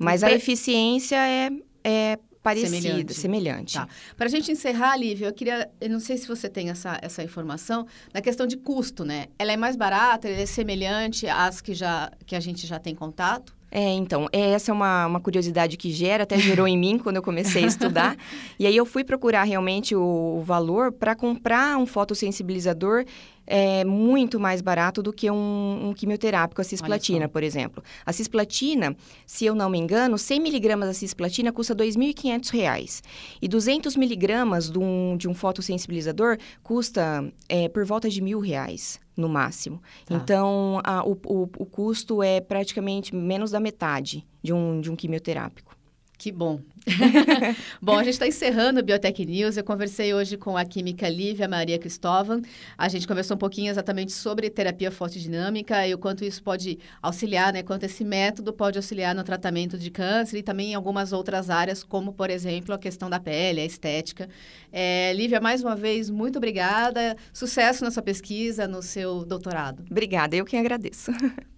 Mas 0.00 0.22
a 0.22 0.30
eficiência 0.30 1.16
é, 1.16 1.50
é 1.88 2.18
parecida, 2.42 2.80
Semelhante. 2.80 3.14
semelhante. 3.14 3.74
Tá. 3.74 3.88
Para 4.16 4.26
a 4.26 4.28
gente 4.28 4.50
encerrar, 4.52 4.96
Lívia, 4.96 5.26
eu 5.26 5.32
queria, 5.32 5.70
eu 5.80 5.90
não 5.90 6.00
sei 6.00 6.16
se 6.16 6.26
você 6.26 6.48
tem 6.48 6.70
essa, 6.70 6.98
essa 7.02 7.22
informação, 7.22 7.86
na 8.12 8.20
questão 8.20 8.46
de 8.46 8.56
custo, 8.56 9.04
né? 9.04 9.26
Ela 9.38 9.52
é 9.52 9.56
mais 9.56 9.76
barata, 9.76 10.28
ela 10.28 10.40
é 10.40 10.46
semelhante 10.46 11.26
às 11.26 11.60
que, 11.60 11.74
já, 11.74 12.10
que 12.26 12.36
a 12.36 12.40
gente 12.40 12.66
já 12.66 12.78
tem 12.78 12.94
contato? 12.94 13.57
É, 13.70 13.90
então, 13.92 14.26
é, 14.32 14.50
essa 14.50 14.70
é 14.70 14.74
uma, 14.74 15.06
uma 15.06 15.20
curiosidade 15.20 15.76
que 15.76 15.90
gera, 15.90 16.22
até 16.22 16.38
gerou 16.38 16.66
em 16.66 16.76
mim 16.76 16.98
quando 16.98 17.16
eu 17.16 17.22
comecei 17.22 17.64
a 17.64 17.66
estudar. 17.66 18.16
E 18.58 18.66
aí 18.66 18.76
eu 18.76 18.84
fui 18.84 19.04
procurar 19.04 19.44
realmente 19.44 19.94
o, 19.94 20.38
o 20.38 20.42
valor 20.42 20.90
para 20.90 21.14
comprar 21.14 21.76
um 21.76 21.86
fotossensibilizador 21.86 23.04
é, 23.46 23.84
muito 23.84 24.38
mais 24.38 24.60
barato 24.60 25.02
do 25.02 25.12
que 25.12 25.30
um, 25.30 25.88
um 25.88 25.94
quimioterápico, 25.94 26.60
a 26.60 26.64
cisplatina, 26.64 27.28
por 27.28 27.42
exemplo. 27.42 27.82
A 28.04 28.12
cisplatina, 28.12 28.94
se 29.26 29.46
eu 29.46 29.54
não 29.54 29.70
me 29.70 29.78
engano, 29.78 30.18
100 30.18 30.40
miligramas 30.40 30.88
da 30.88 30.94
cisplatina 30.94 31.50
custa 31.50 31.74
2.500 31.74 32.50
reais. 32.50 33.02
E 33.40 33.48
200 33.48 33.96
miligramas 33.96 34.70
de 34.70 34.78
um, 34.78 35.16
de 35.16 35.28
um 35.28 35.34
fotossensibilizador 35.34 36.36
custa 36.62 37.32
é, 37.48 37.68
por 37.68 37.84
volta 37.84 38.08
de 38.10 38.20
mil 38.20 38.38
reais, 38.38 39.00
no 39.20 39.28
máximo. 39.28 39.82
Tá. 40.06 40.14
Então, 40.14 40.80
a- 40.84 41.02
o, 41.04 41.12
o, 41.26 41.42
o 41.42 41.66
custo 41.66 42.22
é 42.22 42.40
praticamente 42.40 43.14
menos 43.14 43.50
da 43.50 43.60
metade 43.60 44.26
de 44.42 44.52
um, 44.52 44.80
de 44.80 44.90
um 44.90 44.96
quimioterápico. 44.96 45.76
Que 46.18 46.32
bom. 46.32 46.60
bom, 47.80 47.96
a 47.96 48.02
gente 48.02 48.14
está 48.14 48.26
encerrando 48.26 48.80
o 48.80 48.82
Biotech 48.82 49.24
News. 49.24 49.56
Eu 49.56 49.62
conversei 49.62 50.12
hoje 50.12 50.36
com 50.36 50.56
a 50.56 50.64
química 50.64 51.08
Lívia 51.08 51.46
Maria 51.46 51.78
Cristóvão. 51.78 52.42
A 52.76 52.88
gente 52.88 53.06
conversou 53.06 53.36
um 53.36 53.38
pouquinho 53.38 53.70
exatamente 53.70 54.10
sobre 54.10 54.50
terapia 54.50 54.90
fotodinâmica 54.90 55.86
e 55.86 55.94
o 55.94 55.98
quanto 55.98 56.24
isso 56.24 56.42
pode 56.42 56.76
auxiliar, 57.00 57.52
né? 57.52 57.62
Quanto 57.62 57.84
esse 57.84 58.04
método 58.04 58.52
pode 58.52 58.76
auxiliar 58.76 59.14
no 59.14 59.22
tratamento 59.22 59.78
de 59.78 59.92
câncer 59.92 60.38
e 60.38 60.42
também 60.42 60.72
em 60.72 60.74
algumas 60.74 61.12
outras 61.12 61.50
áreas, 61.50 61.84
como, 61.84 62.12
por 62.12 62.30
exemplo, 62.30 62.74
a 62.74 62.78
questão 62.78 63.08
da 63.08 63.20
pele, 63.20 63.60
a 63.60 63.64
estética. 63.64 64.28
É, 64.72 65.12
Lívia, 65.12 65.40
mais 65.40 65.62
uma 65.62 65.76
vez, 65.76 66.10
muito 66.10 66.38
obrigada. 66.38 67.16
Sucesso 67.32 67.84
na 67.84 67.92
sua 67.92 68.02
pesquisa, 68.02 68.66
no 68.66 68.82
seu 68.82 69.24
doutorado. 69.24 69.84
Obrigada, 69.88 70.34
eu 70.34 70.44
quem 70.44 70.58
agradeço. 70.58 71.12